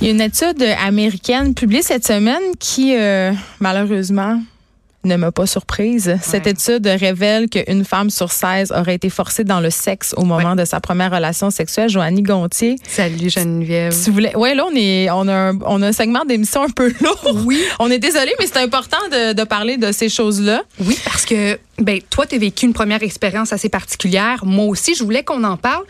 Il 0.00 0.06
y 0.06 0.10
a 0.10 0.12
une 0.12 0.20
étude 0.20 0.62
américaine 0.84 1.54
publiée 1.54 1.82
cette 1.82 2.06
semaine 2.06 2.42
qui, 2.58 2.94
euh, 2.96 3.32
malheureusement, 3.60 4.40
ne 5.04 5.16
m'a 5.16 5.32
pas 5.32 5.46
surprise. 5.46 6.18
Cette 6.20 6.46
étude 6.46 6.86
révèle 6.86 7.48
qu'une 7.48 7.84
femme 7.84 8.10
sur 8.10 8.30
16 8.30 8.72
aurait 8.72 8.96
été 8.96 9.08
forcée 9.08 9.44
dans 9.44 9.60
le 9.60 9.70
sexe 9.70 10.14
au 10.16 10.24
moment 10.24 10.54
de 10.54 10.64
sa 10.64 10.80
première 10.80 11.12
relation 11.12 11.50
sexuelle. 11.50 11.88
Joannie 11.88 12.22
Gontier. 12.22 12.76
Salut 12.86 13.30
Geneviève. 13.30 13.92
Si 13.92 14.10
vous 14.10 14.14
voulez, 14.14 14.34
ouais, 14.34 14.54
là 14.54 14.66
on 14.70 14.74
est, 14.76 15.08
on 15.10 15.28
a 15.28 15.32
un, 15.32 15.58
on 15.64 15.80
a 15.80 15.88
un 15.88 15.92
segment 15.92 16.24
d'émission 16.24 16.62
un 16.62 16.70
peu 16.70 16.92
lourd. 17.00 17.24
Oui. 17.46 17.62
On 17.78 17.90
est 17.90 17.98
désolé, 17.98 18.32
mais 18.38 18.46
c'est 18.46 18.58
important 18.58 18.98
de, 19.10 19.32
de 19.32 19.44
parler 19.44 19.76
de 19.76 19.92
ces 19.92 20.08
choses-là. 20.08 20.62
Oui, 20.80 20.98
parce 21.04 21.24
que 21.24 21.58
ben 21.78 22.00
toi, 22.10 22.26
tu 22.26 22.34
as 22.34 22.38
vécu 22.38 22.66
une 22.66 22.72
première 22.72 23.02
expérience 23.02 23.52
assez 23.52 23.68
particulière. 23.68 24.44
Moi 24.44 24.66
aussi, 24.66 24.94
je 24.94 25.04
voulais 25.04 25.22
qu'on 25.22 25.44
en 25.44 25.56
parle. 25.56 25.84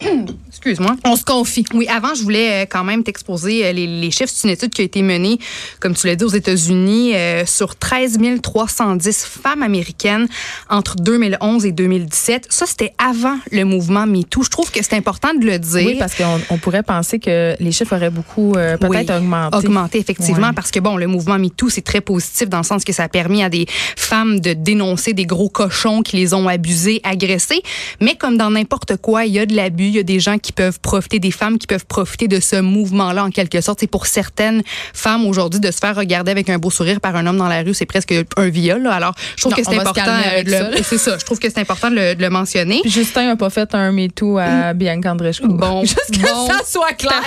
Excuse-moi. 0.48 0.96
On 1.04 1.16
se 1.16 1.24
confie. 1.24 1.64
Oui, 1.72 1.88
avant, 1.88 2.14
je 2.14 2.22
voulais 2.22 2.62
euh, 2.62 2.66
quand 2.68 2.84
même 2.84 3.02
t'exposer 3.02 3.64
euh, 3.64 3.72
les, 3.72 3.86
les, 3.86 4.10
chiffres. 4.10 4.32
C'est 4.34 4.48
une 4.48 4.52
étude 4.52 4.74
qui 4.74 4.82
a 4.82 4.84
été 4.84 5.00
menée, 5.00 5.38
comme 5.80 5.94
tu 5.94 6.06
l'as 6.06 6.16
dit, 6.16 6.24
aux 6.24 6.28
États-Unis 6.28 7.14
euh, 7.14 7.46
sur 7.46 7.76
13 7.76 8.18
310 8.42 9.24
femmes 9.24 9.62
américaines 9.62 10.28
entre 10.68 10.96
2011 10.96 11.64
et 11.64 11.72
2017. 11.72 12.46
Ça, 12.50 12.66
c'était 12.66 12.92
avant 12.98 13.36
le 13.50 13.64
mouvement 13.64 14.06
MeToo. 14.06 14.42
Je 14.42 14.50
trouve 14.50 14.70
que 14.70 14.82
c'est 14.82 14.96
important 14.96 15.32
de 15.34 15.44
le 15.44 15.58
dire. 15.58 15.86
Oui, 15.86 15.96
parce 15.98 16.14
qu'on 16.14 16.40
on 16.50 16.58
pourrait 16.58 16.82
penser 16.82 17.18
que 17.18 17.56
les 17.60 17.72
chiffres 17.72 17.94
auraient 17.94 18.10
beaucoup 18.10 18.54
euh, 18.56 18.76
peut-être 18.76 19.10
oui, 19.10 19.16
augmenté. 19.16 19.56
Augmenté, 19.56 19.98
effectivement, 19.98 20.48
ouais. 20.48 20.54
parce 20.54 20.70
que, 20.70 20.80
bon, 20.80 20.96
le 20.96 21.06
mouvement 21.06 21.38
MeToo, 21.38 21.68
c'est 21.70 21.80
très 21.80 22.00
positif 22.00 22.48
dans 22.48 22.58
le 22.58 22.64
sens 22.64 22.84
que 22.84 22.92
ça 22.92 23.04
a 23.04 23.08
permis 23.08 23.42
à 23.42 23.48
des 23.48 23.66
femmes 23.96 24.40
de 24.40 24.52
dénoncer 24.52 25.12
des 25.12 25.26
gros 25.26 25.48
cochons 25.48 26.02
qui 26.02 26.16
les 26.16 26.34
ont 26.34 26.48
abusés, 26.48 27.00
agressés. 27.04 27.62
Mais 28.00 28.14
comme 28.16 28.36
dans 28.36 28.50
n'importe 28.50 28.96
quoi, 28.96 29.24
il 29.24 29.32
y 29.32 29.38
a 29.38 29.46
de 29.46 29.54
il 29.78 29.94
y 29.96 29.98
a 29.98 30.02
des 30.02 30.20
gens 30.20 30.38
qui 30.38 30.52
peuvent 30.52 30.80
profiter, 30.80 31.18
des 31.18 31.30
femmes 31.30 31.58
qui 31.58 31.66
peuvent 31.66 31.86
profiter 31.86 32.28
de 32.28 32.40
ce 32.40 32.56
mouvement-là 32.60 33.24
en 33.24 33.30
quelque 33.30 33.60
sorte. 33.60 33.80
C'est 33.80 33.86
pour 33.86 34.06
certaines 34.06 34.62
femmes 34.94 35.26
aujourd'hui 35.26 35.60
de 35.60 35.70
se 35.70 35.78
faire 35.78 35.94
regarder 35.96 36.30
avec 36.30 36.48
un 36.50 36.58
beau 36.58 36.70
sourire 36.70 37.00
par 37.00 37.16
un 37.16 37.26
homme 37.26 37.36
dans 37.38 37.48
la 37.48 37.62
rue, 37.62 37.74
c'est 37.74 37.86
presque 37.86 38.14
un 38.36 38.48
viol. 38.48 38.82
Là. 38.82 38.92
Alors, 38.92 39.14
je 39.36 39.42
trouve 39.42 39.52
Non, 39.52 39.56
que 39.56 39.64
c'est 39.70 39.78
important. 39.78 40.02
le- 40.44 40.50
ça. 40.50 40.70
C'est 40.82 40.98
ça. 40.98 41.18
Je 41.18 41.24
trouve 41.24 41.38
que 41.38 41.48
c'est 41.48 41.60
important 41.60 41.90
de 41.90 41.96
le, 41.96 42.14
de 42.14 42.20
le 42.22 42.30
mentionner. 42.30 42.80
Puis 42.82 42.90
Justin 42.90 43.26
n'a 43.26 43.36
pas 43.36 43.50
fait 43.50 43.74
un 43.74 43.92
MeToo 43.92 44.38
à 44.38 44.72
Bianca 44.74 45.12
Andreescu. 45.12 45.46
Bon, 45.48 45.80
Juste 45.84 46.10
que 46.12 46.20
bon, 46.20 46.46
ça 46.48 46.60
soit 46.66 46.92
clair. 46.92 47.22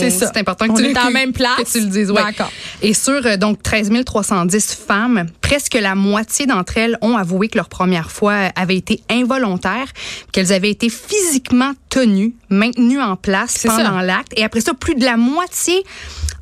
C'est 0.00 0.10
ça. 0.10 0.30
C'est 0.32 0.40
important 0.40 0.66
que 0.66 0.72
On 0.72 0.76
tu 0.76 0.86
est 0.86 0.92
que- 0.92 1.06
en 1.06 1.10
même 1.10 1.32
place. 1.32 1.56
Que 1.58 1.70
tu 1.72 1.80
le 1.80 1.86
dises. 1.86 2.10
ouais. 2.10 2.22
D'accord. 2.22 2.50
Et 2.82 2.94
sur 2.94 3.24
euh, 3.24 3.36
donc 3.36 3.62
13 3.62 3.90
310 4.04 4.74
femmes, 4.86 5.26
presque 5.46 5.74
la 5.74 5.94
moitié 5.94 6.46
d'entre 6.46 6.76
elles 6.76 6.98
ont 7.02 7.16
avoué 7.16 7.46
que 7.48 7.56
leur 7.56 7.68
première 7.68 8.10
fois 8.10 8.32
euh, 8.32 8.48
avait 8.56 8.76
été 8.76 9.00
involontaire, 9.08 9.86
qu'elles 10.32 10.52
avaient 10.52 10.70
été 10.70 10.88
physiquement 10.88 11.72
tenues, 11.88 12.34
maintenues 12.50 13.00
en 13.00 13.14
place 13.14 13.64
pendant 13.64 14.00
l'acte. 14.00 14.32
Et 14.36 14.42
après 14.42 14.60
ça, 14.60 14.74
plus 14.74 14.96
de 14.96 15.04
la 15.04 15.16
moitié 15.16 15.84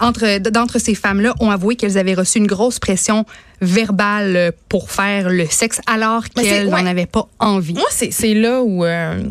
entre 0.01 0.39
d'entre 0.39 0.79
ces 0.79 0.95
femmes-là 0.95 1.35
ont 1.41 1.51
avoué 1.51 1.77
qu'elles 1.77 1.99
avaient 1.99 2.15
reçu 2.15 2.39
une 2.39 2.47
grosse 2.47 2.79
pression 2.79 3.27
verbale 3.61 4.53
pour 4.71 4.91
faire 4.91 5.29
le 5.29 5.47
sexe 5.47 5.81
alors 5.87 6.25
qu'elles 6.31 6.67
ouais. 6.69 6.83
n'en 6.83 6.87
avaient 6.87 7.07
pas 7.07 7.29
envie. 7.39 7.75
Moi, 7.75 7.85
c'est 7.91 8.11
c'est 8.11 8.35
là 8.35 8.63
où. 8.63 8.85
euh, 8.85 9.23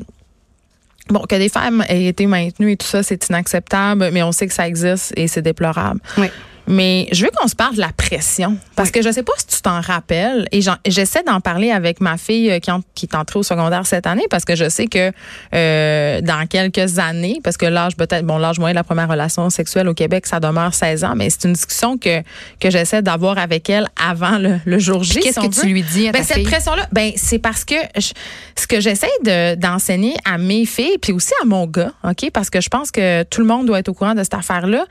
Bon, 1.10 1.20
que 1.28 1.36
des 1.36 1.50
femmes 1.50 1.84
aient 1.90 2.06
été 2.06 2.28
maintenues 2.28 2.72
et 2.72 2.78
tout 2.78 2.88
ça, 2.88 3.04
c'est 3.04 3.28
inacceptable, 3.28 4.10
mais 4.14 4.24
on 4.24 4.32
sait 4.32 4.48
que 4.48 4.54
ça 4.54 4.66
existe 4.66 5.12
et 5.18 5.28
c'est 5.28 5.42
déplorable. 5.42 6.00
Oui. 6.18 6.28
Mais 6.66 7.10
je 7.12 7.26
veux 7.26 7.32
qu'on 7.36 7.48
se 7.50 7.56
parle 7.56 7.76
de 7.76 7.82
la 7.82 7.92
pression. 7.92 8.56
Parce 8.78 8.90
que 8.90 9.02
je 9.02 9.12
sais 9.12 9.24
pas 9.24 9.34
si 9.38 9.48
tu 9.48 9.62
t'en 9.62 9.82
rappelles. 9.82 10.48
Et 10.54 10.62
j'essaie 10.88 11.22
d'en 11.24 11.42
parler 11.42 11.72
avec 11.72 12.00
ma 12.00 12.18
fille 12.18 12.50
euh, 12.52 12.60
qui, 12.60 12.72
en- 12.72 12.82
qui 12.96 13.06
est 13.06 13.16
entrée 13.16 13.40
au 13.40 13.44
secondaire 13.44 13.86
cette 13.86 14.08
année 14.08 14.26
parce 14.30 14.46
que 14.46 14.56
je 14.56 14.70
sais 14.70 14.88
que 14.88 15.12
euh, 15.54 16.22
dans 16.22 16.48
quelques 16.48 17.00
années, 17.00 17.40
parce 17.44 17.58
que 17.58 17.66
l'âge 17.66 17.96
peut-être, 17.98 18.26
bon, 18.26 18.38
l'âge 18.38 18.60
moyen 18.60 18.74
de 18.74 18.78
la 18.80 18.84
première 18.86 19.10
relation 19.10 19.50
sexuelle 19.50 19.90
au 19.90 19.94
Québec, 19.94 20.26
ça 20.26 20.40
demeure 20.40 20.74
16 20.74 21.04
ans, 21.04 21.14
mais 21.18 21.30
c'est 21.30 21.44
une 21.46 21.54
discussion 21.54 21.98
que, 21.98 22.22
que 22.60 22.70
j'essaie 22.70 23.02
d'avoir 23.02 23.38
avec 23.38 23.70
elle 23.70 23.88
avant 24.02 24.38
le, 24.38 24.60
le 24.66 24.80
jour 24.80 25.04
J. 25.04 25.20
Qu'est-ce 25.20 25.42
si 25.42 25.50
que 25.50 25.54
tu 25.62 25.68
lui 25.68 25.84
dis 25.84 26.08
à 26.08 26.12
Ben, 26.14 26.20
ta 26.26 26.34
cette 26.36 26.44
pression-là, 26.44 26.88
ben, 26.94 27.12
c'est 27.18 27.40
parce 27.40 27.66
que 27.66 27.76
je- 27.98 28.14
ce 28.58 28.68
que 28.68 28.80
j'essaie 28.80 29.08
de- 29.26 29.56
d'enseigner 29.56 30.16
à 30.24 30.38
mes 30.38 30.66
filles, 30.66 30.98
puis 31.02 31.12
aussi 31.12 31.34
à 31.42 31.46
mon 31.46 31.68
gars, 31.68 31.92
OK? 32.04 32.30
Parce 32.32 32.50
que 32.50 32.62
je 32.62 32.70
pense 32.70 32.90
que 32.92 33.24
tout 33.24 33.42
le 33.42 33.48
monde 33.48 33.66
doit 33.68 33.80
être 33.80 33.90
au 33.90 33.94
courant 33.94 34.16
de 34.16 34.24
cette 34.24 34.34
affaire-là. 34.34 34.86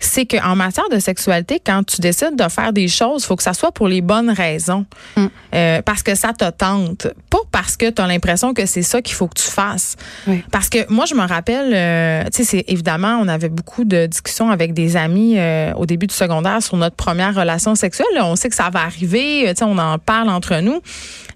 C'est 0.00 0.26
qu'en 0.26 0.56
matière 0.56 0.88
de 0.90 0.98
sexualité, 0.98 1.60
quand 1.64 1.84
tu 1.84 2.00
décides 2.00 2.34
de 2.34 2.48
faire 2.48 2.72
des 2.72 2.88
choses, 2.88 3.24
faut 3.24 3.36
que 3.36 3.42
ça 3.42 3.52
soit 3.52 3.70
pour 3.70 3.86
les 3.86 4.00
bonnes 4.00 4.30
raisons. 4.30 4.86
Mm. 5.16 5.26
Euh, 5.54 5.82
parce 5.82 6.02
que 6.02 6.14
ça 6.14 6.32
te 6.32 6.48
tente. 6.50 7.08
Pas 7.28 7.38
parce 7.52 7.76
que 7.76 7.90
tu 7.90 8.00
as 8.00 8.06
l'impression 8.06 8.54
que 8.54 8.66
c'est 8.66 8.82
ça 8.82 9.02
qu'il 9.02 9.14
faut 9.14 9.28
que 9.28 9.40
tu 9.40 9.50
fasses. 9.50 9.96
Oui. 10.26 10.42
Parce 10.50 10.68
que 10.68 10.90
moi, 10.90 11.04
je 11.04 11.14
me 11.14 11.26
rappelle, 11.26 11.72
euh, 11.74 12.24
tu 12.32 12.38
sais, 12.38 12.44
c'est 12.44 12.64
évidemment, 12.68 13.18
on 13.20 13.28
avait 13.28 13.48
beaucoup 13.48 13.84
de 13.84 14.06
discussions 14.06 14.50
avec 14.50 14.72
des 14.72 14.96
amis 14.96 15.34
euh, 15.38 15.72
au 15.74 15.86
début 15.86 16.06
du 16.06 16.14
secondaire 16.14 16.62
sur 16.62 16.76
notre 16.76 16.96
première 16.96 17.34
relation 17.34 17.74
sexuelle. 17.74 18.06
On 18.20 18.36
sait 18.36 18.48
que 18.48 18.54
ça 18.54 18.70
va 18.70 18.80
arriver, 18.80 19.44
tu 19.48 19.56
sais, 19.56 19.64
on 19.64 19.78
en 19.78 19.98
parle 19.98 20.30
entre 20.30 20.60
nous. 20.60 20.80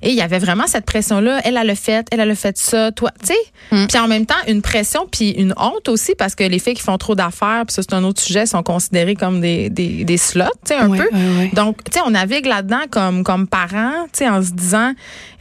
Et 0.03 0.11
il 0.11 0.15
y 0.15 0.23
avait 0.23 0.39
vraiment 0.39 0.67
cette 0.67 0.85
pression-là. 0.85 1.41
Elle, 1.45 1.57
a 1.57 1.75
fait, 1.75 2.07
elle, 2.11 2.21
a 2.21 2.35
fait 2.35 2.57
ça, 2.59 2.93
toi, 2.93 3.11
tu 3.21 3.29
sais. 3.29 3.39
Mm. 3.73 3.87
Puis 3.87 3.99
en 3.99 4.07
même 4.07 4.27
temps, 4.27 4.35
une 4.47 4.63
pression, 4.63 5.09
puis 5.11 5.31
une 5.31 5.55
honte 5.57 5.89
aussi, 5.89 6.15
parce 6.15 6.35
que 6.35 6.45
les 6.45 6.59
filles 6.59 6.75
qui 6.75 6.83
font 6.83 6.99
trop 6.99 7.15
d'affaires, 7.15 7.65
puis 7.67 7.75
ça, 7.75 7.83
c'est 7.83 7.95
un 7.95 8.05
autre 8.05 8.21
sujet, 8.21 8.47
sont 8.57 8.63
considérées 8.63 9.15
comme 9.17 9.41
des, 9.41 9.71
des, 9.71 10.05
des 10.05 10.17
slots, 10.17 10.45
tu 10.65 10.75
sais, 10.75 10.77
un 10.77 10.89
peu. 10.89 10.97
ouais, 10.97 11.37
ouais. 11.39 11.51
Donc, 11.55 11.83
tu 11.85 11.93
sais, 11.93 12.01
on 12.07 12.11
navigue 12.11 12.47
là-dedans 12.47 12.83
comme, 12.91 13.25
comme 13.25 13.47
parents, 13.47 14.05
tu 14.13 14.19
sais, 14.19 14.29
en 14.29 14.43
se 14.43 14.51
disant 14.51 14.93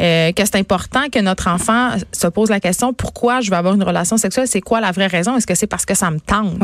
euh, 0.01 0.31
que 0.31 0.43
c'est 0.45 0.55
important 0.55 1.09
que 1.11 1.19
notre 1.19 1.47
enfant 1.47 1.91
se 2.11 2.27
pose 2.27 2.49
la 2.49 2.59
question 2.59 2.93
pourquoi 2.93 3.41
je 3.41 3.49
veux 3.51 3.57
avoir 3.57 3.75
une 3.75 3.83
relation 3.83 4.17
sexuelle, 4.17 4.47
c'est 4.47 4.61
quoi 4.61 4.81
la 4.81 4.91
vraie 4.91 5.07
raison? 5.07 5.37
Est-ce 5.37 5.47
que 5.47 5.55
c'est 5.55 5.67
parce 5.67 5.85
que 5.85 5.93
ça 5.95 6.09
me 6.11 6.19
tente? 6.19 6.57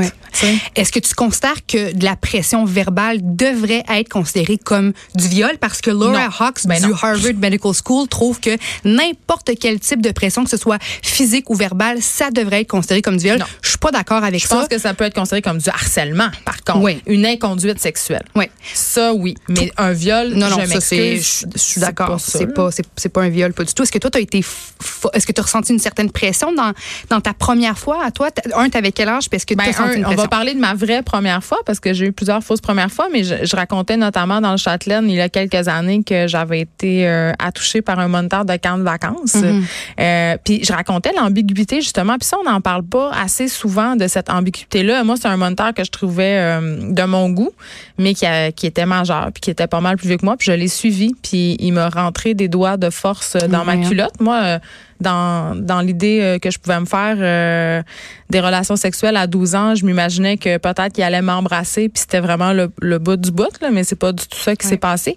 Est-ce 0.75 0.91
que 0.91 0.99
tu 0.99 1.13
considères 1.13 1.65
que 1.67 1.93
de 1.93 2.03
la 2.05 2.15
pression 2.15 2.65
verbale 2.65 3.19
devrait 3.21 3.83
être 3.89 4.09
considérée 4.09 4.57
comme 4.57 4.93
du 5.15 5.27
viol? 5.27 5.57
Parce 5.59 5.81
que 5.81 5.91
Laura 5.91 6.25
Non. 6.27 6.29
Hawks 6.39 6.65
Ben 6.65 6.81
du 6.81 6.87
non. 6.89 6.95
Harvard 7.01 7.33
Medical 7.37 7.71
School 7.85 8.07
trouve 8.07 8.39
que 8.39 8.51
n'importe 8.83 9.51
quel 9.59 9.79
type 9.79 10.01
de 10.01 10.11
pression, 10.11 10.43
que 10.43 10.49
ce 10.49 10.57
soit 10.57 10.77
physique 11.03 11.49
ou 11.49 11.55
verbale, 11.55 12.01
ça 12.01 12.31
devrait 12.31 12.61
être 12.61 12.69
considéré 12.69 13.01
comme 13.01 13.17
du 13.17 13.23
viol. 13.25 13.37
Non. 13.39 13.45
Je 13.61 13.69
suis 13.69 13.77
pas 13.77 13.91
d'accord 13.91 14.23
avec 14.23 14.41
Je 14.41 14.47
ça. 14.47 14.55
pense 14.55 14.67
que 14.67 14.77
ça 14.77 14.93
peut 14.93 15.03
être 15.05 15.13
considéré 15.15 15.41
comme 15.41 15.57
du 15.57 15.69
harcèlement, 15.69 16.29
par 16.45 16.63
contre. 16.63 16.81
Oui. 16.81 17.01
Une 17.05 17.25
inconduite 17.25 17.79
sexuelle. 17.79 18.23
Oui. 18.35 18.45
Ça, 18.73 19.13
oui. 19.13 19.35
Mais 19.47 19.71
un 19.77 19.91
viol, 19.93 20.29
Non, 20.33 20.49
non, 20.49 20.59
je 20.61 20.65
ça, 20.67 20.81
c'est, 20.81 20.97
m'excuse. 20.97 21.45
je, 21.53 21.59
suis 21.59 21.81
d'accord. 21.81 22.19
C'est 22.19 22.53
pas, 22.53 22.69
c'est, 22.95 23.09
pas 23.09 23.21
un 23.21 23.29
viol, 23.29 23.53
pas 23.53 23.63
du 23.63 23.73
tout. 23.73 23.83
Est-ce 23.83 23.91
que 23.91 23.97
toi, 23.99 24.09
t'as 24.09 24.19
été, 24.19 24.39
est-ce 24.39 25.25
que 25.27 25.31
tu 25.31 25.39
as 25.39 25.43
ressenti 25.43 25.73
une 25.73 25.79
certaine 25.79 26.11
pression 26.11 26.51
dans, 26.53 26.71
dans 27.09 27.21
ta 27.21 27.33
première 27.33 27.77
fois? 27.77 28.03
À 28.05 28.11
toi? 28.11 28.29
Un, 28.55 28.69
t'avais 28.69 28.91
quel 28.91 29.09
âge? 29.09 29.25
Est-ce 29.31 29.45
que 29.45 29.55
Ben, 29.55 29.71
senti 29.73 29.97
une 29.97 30.05
on 30.05 30.07
pression? 30.07 30.23
va 30.23 30.27
parler 30.27 30.53
de 30.53 30.59
ma 30.59 30.73
vraie 30.73 31.03
première 31.03 31.43
fois 31.43 31.59
parce 31.65 31.79
que 31.79 31.93
j'ai 31.93 32.07
eu 32.07 32.11
plusieurs 32.11 32.43
fausses 32.43 32.61
premières 32.61 32.91
fois, 32.91 33.07
mais 33.11 33.23
je, 33.23 33.35
je 33.43 33.55
racontais 33.55 33.97
notamment 33.97 34.41
dans 34.41 34.51
le 34.51 34.57
Châtelaine 34.57 35.09
il 35.09 35.15
y 35.15 35.21
a 35.21 35.29
quelques 35.29 35.67
années 35.67 36.03
que 36.03 36.27
j'avais 36.27 36.61
été 36.61 37.07
euh, 37.07 37.31
attouchée 37.39 37.81
par 37.81 37.99
un 37.99 38.07
moniteur 38.07 38.45
de 38.45 38.55
camp 38.57 38.77
de 38.77 38.83
vacances. 38.83 39.35
Mhm. 39.35 39.65
Euh, 39.99 40.37
puis 40.43 40.63
je 40.63 40.71
racontais 40.73 41.11
l'ambiguïté 41.15 41.81
justement. 41.81 42.17
Puis 42.17 42.27
ça, 42.27 42.37
on 42.39 42.49
n'en 42.49 42.61
parle 42.61 42.83
pas 42.83 43.11
assez 43.11 43.47
souvent 43.47 43.95
de 43.95 44.07
cette 44.07 44.29
ambiguïté-là. 44.29 45.03
Moi, 45.03 45.15
c'est 45.19 45.27
un 45.27 45.37
moniteur 45.37 45.73
que 45.73 45.83
je 45.83 45.91
trouvais 45.91 46.28
euh, 46.37 46.91
de 46.91 47.03
mon 47.03 47.29
goût, 47.29 47.51
mais 47.97 48.13
qui, 48.13 48.25
a- 48.25 48.51
qui 48.51 48.67
était 48.67 48.85
majeur, 48.85 49.29
puis 49.33 49.41
qui 49.41 49.49
était 49.51 49.67
pas 49.67 49.81
mal 49.81 49.97
plus 49.97 50.07
vieux 50.07 50.17
que 50.17 50.25
moi. 50.25 50.35
Puis 50.37 50.47
je 50.47 50.51
l'ai 50.57 50.67
suivi, 50.67 51.13
puis 51.23 51.55
il 51.59 51.71
m'a 51.73 51.89
rentré 51.89 52.33
des 52.33 52.47
doigts 52.47 52.77
de 52.77 52.89
force 52.89 53.35
euh, 53.35 53.47
dans 53.47 53.65
ma 53.65 53.73
culotte. 53.87 54.19
Moi, 54.19 54.41
euh, 54.43 54.59
dans, 54.99 55.55
dans 55.55 55.81
l'idée 55.81 56.19
euh, 56.21 56.39
que 56.39 56.51
je 56.51 56.59
pouvais 56.59 56.79
me 56.79 56.85
faire 56.85 57.15
euh, 57.19 57.81
des 58.29 58.39
relations 58.39 58.75
sexuelles 58.75 59.15
à 59.17 59.27
12 59.27 59.55
ans, 59.55 59.75
je 59.75 59.85
m'imaginais 59.85 60.37
que 60.37 60.57
peut-être 60.57 60.93
qu'il 60.93 61.03
allait 61.03 61.21
m'embrasser, 61.21 61.89
puis 61.89 62.01
c'était 62.01 62.19
vraiment 62.19 62.53
le, 62.53 62.69
le 62.81 62.99
bout 62.99 63.15
du 63.17 63.31
bout, 63.31 63.47
là, 63.61 63.69
mais 63.71 63.83
c'est 63.83 63.95
pas 63.95 64.11
du 64.11 64.25
tout 64.27 64.37
ça 64.37 64.55
qui 64.55 64.65
Ouais. 64.65 64.71
s'est 64.71 64.77
passé. 64.77 65.15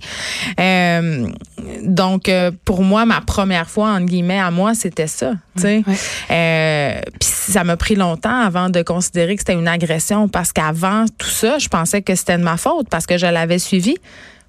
Euh, 0.60 1.26
donc, 1.82 2.30
pour 2.64 2.82
moi, 2.82 3.04
ma 3.06 3.20
première 3.20 3.68
fois, 3.68 3.90
entre 3.90 4.06
guillemets, 4.06 4.38
à 4.40 4.50
moi, 4.50 4.74
c'était 4.74 5.06
ça. 5.06 5.32
Euh, 6.30 7.00
puis 7.20 7.28
ça 7.28 7.64
m'a 7.64 7.76
pris 7.76 7.94
longtemps 7.94 8.40
avant 8.40 8.70
de 8.70 8.82
considérer 8.82 9.34
que 9.34 9.40
c'était 9.42 9.52
une 9.54 9.68
agression, 9.68 10.28
parce 10.28 10.52
qu'avant 10.52 11.04
tout 11.18 11.28
ça, 11.28 11.58
je 11.58 11.68
pensais 11.68 12.02
que 12.02 12.14
c'était 12.14 12.38
de 12.38 12.42
ma 12.42 12.56
faute, 12.56 12.88
parce 12.88 13.06
que 13.06 13.18
je 13.18 13.26
l'avais 13.26 13.58
suivi. 13.58 13.96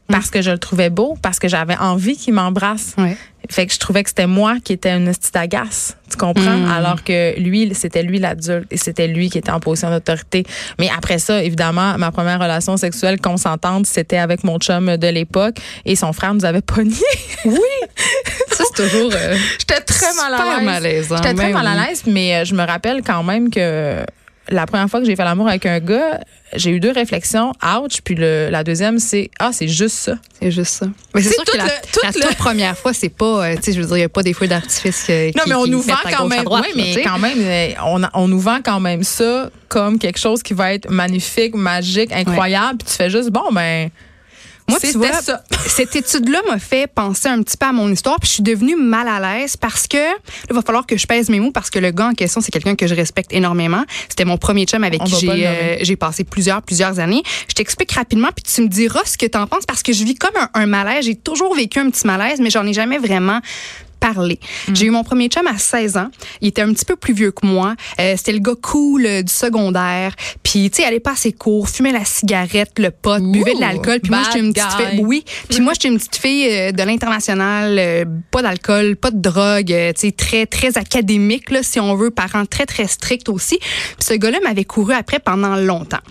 Parce 0.09 0.29
que 0.29 0.41
je 0.41 0.51
le 0.51 0.57
trouvais 0.59 0.89
beau, 0.89 1.17
parce 1.21 1.39
que 1.39 1.47
j'avais 1.47 1.77
envie 1.77 2.17
qu'il 2.17 2.33
m'embrasse. 2.33 2.93
Ouais. 2.97 3.15
Fait 3.49 3.65
que 3.65 3.73
je 3.73 3.79
trouvais 3.79 4.03
que 4.03 4.09
c'était 4.09 4.27
moi 4.27 4.55
qui 4.63 4.73
étais 4.73 4.91
une 4.91 5.11
petite 5.13 5.35
agace, 5.35 5.97
tu 6.09 6.17
comprends? 6.17 6.57
Mm. 6.57 6.71
Alors 6.71 7.03
que 7.03 7.37
lui, 7.39 7.73
c'était 7.73 8.03
lui 8.03 8.19
l'adulte 8.19 8.67
et 8.71 8.77
c'était 8.77 9.07
lui 9.07 9.29
qui 9.29 9.37
était 9.37 9.51
en 9.51 9.59
position 9.59 9.89
d'autorité. 9.89 10.45
Mais 10.79 10.89
après 10.95 11.19
ça, 11.19 11.41
évidemment, 11.41 11.97
ma 11.97 12.11
première 12.11 12.39
relation 12.39 12.77
sexuelle 12.77 13.19
consentante, 13.19 13.85
c'était 13.85 14.17
avec 14.17 14.43
mon 14.43 14.59
chum 14.59 14.95
de 14.97 15.07
l'époque 15.07 15.55
et 15.85 15.95
son 15.95 16.13
frère 16.13 16.33
nous 16.33 16.45
avait 16.45 16.61
pogné. 16.61 16.95
Oui. 17.45 17.59
ça, 18.51 18.63
c'est 18.73 18.83
toujours. 18.89 19.11
euh, 19.13 19.35
J'étais 19.59 19.81
très 19.81 20.13
mal 20.15 20.67
à 20.69 20.79
l'aise. 20.79 21.07
J'étais 21.09 21.33
très 21.33 21.33
Ben 21.33 21.51
mal 21.53 21.67
à 21.67 21.87
l'aise, 21.87 22.03
mais 22.07 22.35
euh, 22.35 22.45
je 22.45 22.55
me 22.55 22.63
rappelle 22.65 23.01
quand 23.03 23.23
même 23.23 23.49
que 23.49 24.05
la 24.53 24.65
première 24.65 24.89
fois 24.89 24.99
que 24.99 25.05
j'ai 25.05 25.15
fait 25.15 25.23
l'amour 25.23 25.47
avec 25.47 25.65
un 25.65 25.79
gars, 25.79 26.19
j'ai 26.55 26.71
eu 26.71 26.79
deux 26.79 26.91
réflexions. 26.91 27.51
Ouch. 27.63 28.01
Puis 28.03 28.15
le, 28.15 28.49
la 28.49 28.63
deuxième, 28.63 28.99
c'est 28.99 29.29
ah, 29.39 29.51
c'est 29.51 29.67
juste 29.67 29.95
ça. 29.95 30.15
C'est 30.39 30.51
juste 30.51 30.73
ça. 30.73 30.87
Mais 31.13 31.21
c'est 31.21 31.33
sûr 31.33 31.43
que 31.43 31.57
la, 31.57 31.65
la 31.65 32.13
toute 32.13 32.35
première 32.37 32.77
fois, 32.77 32.93
c'est 32.93 33.09
pas, 33.09 33.45
euh, 33.45 33.55
tu 33.55 33.63
sais, 33.63 33.73
je 33.73 33.81
veux 33.81 33.87
dire, 33.87 33.97
il 33.97 33.99
n'y 34.01 34.05
a 34.05 34.09
pas 34.09 34.23
des 34.23 34.33
feux 34.33 34.47
d'artifice 34.47 35.03
qui. 35.03 35.31
Non, 35.37 35.43
mais 35.47 35.55
on 35.55 35.67
nous 35.67 35.81
vend 35.81 35.95
quand 36.09 36.27
même. 36.27 36.45
oui, 36.49 36.67
mais 36.75 37.01
quand 37.03 37.19
même, 37.19 37.37
euh, 37.39 37.69
on, 37.85 38.01
on 38.13 38.27
nous 38.27 38.39
vend 38.39 38.59
quand 38.63 38.79
même 38.79 39.03
ça 39.03 39.49
comme 39.67 39.97
quelque 39.97 40.19
chose 40.19 40.43
qui 40.43 40.53
va 40.53 40.73
être 40.73 40.89
magnifique, 40.89 41.55
magique, 41.55 42.11
incroyable. 42.11 42.77
Puis 42.79 42.87
tu 42.89 42.93
fais 42.93 43.09
juste, 43.09 43.29
bon, 43.31 43.51
ben. 43.51 43.89
Moi, 44.67 44.79
tu 44.79 44.97
vois, 44.97 45.11
ça. 45.21 45.43
cette 45.67 45.95
étude-là 45.95 46.41
m'a 46.47 46.59
fait 46.59 46.87
penser 46.87 47.27
un 47.27 47.41
petit 47.41 47.57
peu 47.57 47.65
à 47.65 47.71
mon 47.71 47.91
histoire, 47.91 48.19
puis 48.19 48.27
je 48.27 48.33
suis 48.35 48.43
devenue 48.43 48.75
mal 48.75 49.07
à 49.07 49.19
l'aise 49.19 49.57
parce 49.57 49.87
que 49.87 49.97
il 50.49 50.55
va 50.55 50.61
falloir 50.61 50.85
que 50.85 50.97
je 50.97 51.05
pèse 51.05 51.29
mes 51.29 51.39
mots 51.39 51.51
parce 51.51 51.69
que 51.69 51.79
le 51.79 51.91
gars 51.91 52.07
en 52.07 52.13
question, 52.13 52.41
c'est 52.41 52.51
quelqu'un 52.51 52.75
que 52.75 52.87
je 52.87 52.95
respecte 52.95 53.33
énormément. 53.33 53.83
C'était 54.09 54.25
mon 54.25 54.37
premier 54.37 54.65
chum 54.65 54.83
avec 54.83 55.03
qui 55.03 55.29
euh, 55.29 55.77
j'ai 55.81 55.95
passé 55.95 56.23
plusieurs 56.23 56.61
plusieurs 56.61 56.99
années. 56.99 57.23
Je 57.47 57.53
t'explique 57.53 57.91
rapidement, 57.91 58.29
puis 58.35 58.43
tu 58.43 58.61
me 58.61 58.67
diras 58.67 59.01
ce 59.05 59.17
que 59.17 59.25
tu 59.25 59.37
en 59.37 59.47
penses 59.47 59.65
parce 59.65 59.83
que 59.83 59.93
je 59.93 60.03
vis 60.03 60.15
comme 60.15 60.35
un, 60.35 60.49
un 60.53 60.65
malaise. 60.65 61.05
J'ai 61.05 61.15
toujours 61.15 61.55
vécu 61.55 61.79
un 61.79 61.89
petit 61.89 62.07
malaise, 62.07 62.39
mais 62.39 62.49
j'en 62.49 62.65
ai 62.65 62.73
jamais 62.73 62.97
vraiment 62.97 63.39
parler. 64.03 64.39
Mm. 64.67 64.75
J'ai 64.75 64.85
eu 64.87 64.89
mon 64.89 65.03
premier 65.03 65.29
chum 65.29 65.47
à 65.47 65.57
16 65.57 65.95
ans. 65.97 66.09
Il 66.41 66.49
était 66.49 66.61
un 66.61 66.73
petit 66.73 66.83
peu 66.83 66.97
plus 66.97 67.13
vieux 67.13 67.31
que 67.31 67.45
moi. 67.45 67.75
Euh, 67.99 68.15
c'était 68.17 68.33
le 68.33 68.39
gars 68.39 68.55
cool 68.61 69.05
euh, 69.05 69.21
du 69.21 69.31
secondaire. 69.31 70.13
Puis, 70.43 70.69
tu 70.69 70.81
sais, 70.81 70.87
allait 70.87 70.99
pas 70.99 71.11
assez 71.11 71.31
court, 71.31 71.69
fumait 71.69 71.93
la 71.93 72.03
cigarette, 72.03 72.71
le 72.79 72.91
pot, 72.91 73.21
buvait 73.21 73.55
de 73.55 73.61
l'alcool. 73.61 74.01
Puis 74.01 74.11
moi, 74.11 74.23
j'étais 74.25 74.45
une 74.45 74.53
petite 74.53 74.71
fille. 74.71 75.01
Oui. 75.03 75.23
Puis 75.49 75.61
moi, 75.61 75.73
j'étais 75.73 75.87
une 75.87 75.97
petite 75.97 76.17
fille 76.17 76.47
euh, 76.49 76.71
de 76.71 76.83
l'international, 76.83 77.77
euh, 77.79 78.05
pas 78.29 78.41
d'alcool, 78.41 78.97
pas 78.97 79.11
de 79.11 79.21
drogue, 79.21 79.67
tu 79.67 79.93
sais, 79.95 80.11
très, 80.11 80.45
très 80.45 80.77
académique, 80.77 81.49
là, 81.49 81.63
si 81.63 81.79
on 81.79 81.95
veut, 81.95 82.11
parents 82.11 82.45
très, 82.45 82.65
très 82.65 82.87
stricts 82.87 83.29
aussi. 83.29 83.57
Puis 83.59 84.05
ce 84.05 84.13
gars-là 84.15 84.39
m'avait 84.43 84.65
couru 84.65 84.93
après 84.93 85.19
pendant 85.19 85.55
longtemps 85.55 86.03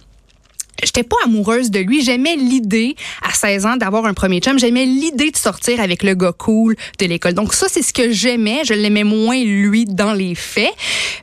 j'étais 0.82 1.02
pas 1.02 1.17
amoureuse 1.25 1.70
de 1.70 1.81
lui. 1.81 2.02
J'aimais 2.02 2.37
l'idée, 2.37 2.96
à 3.23 3.32
16 3.32 3.67
ans, 3.67 3.76
d'avoir 3.76 4.06
un 4.06 4.14
premier 4.14 4.40
chum. 4.40 4.58
J'aimais 4.58 4.84
l'idée 4.84 5.31
de 5.31 5.37
sortir 5.37 5.81
avec 5.81 6.02
le 6.02 6.14
gars 6.14 6.32
cool 6.32 6.76
de 6.99 7.06
l'école. 7.06 7.34
Donc 7.34 7.55
ça, 7.55 7.67
c'est 7.69 7.82
ce 7.82 7.93
que 7.93 8.12
j'aimais. 8.12 8.62
Je 8.64 8.75
l'aimais 8.75 9.05
moins, 9.05 9.43
lui, 9.43 9.84
dans 9.84 10.12
les 10.12 10.34
faits. 10.34 10.73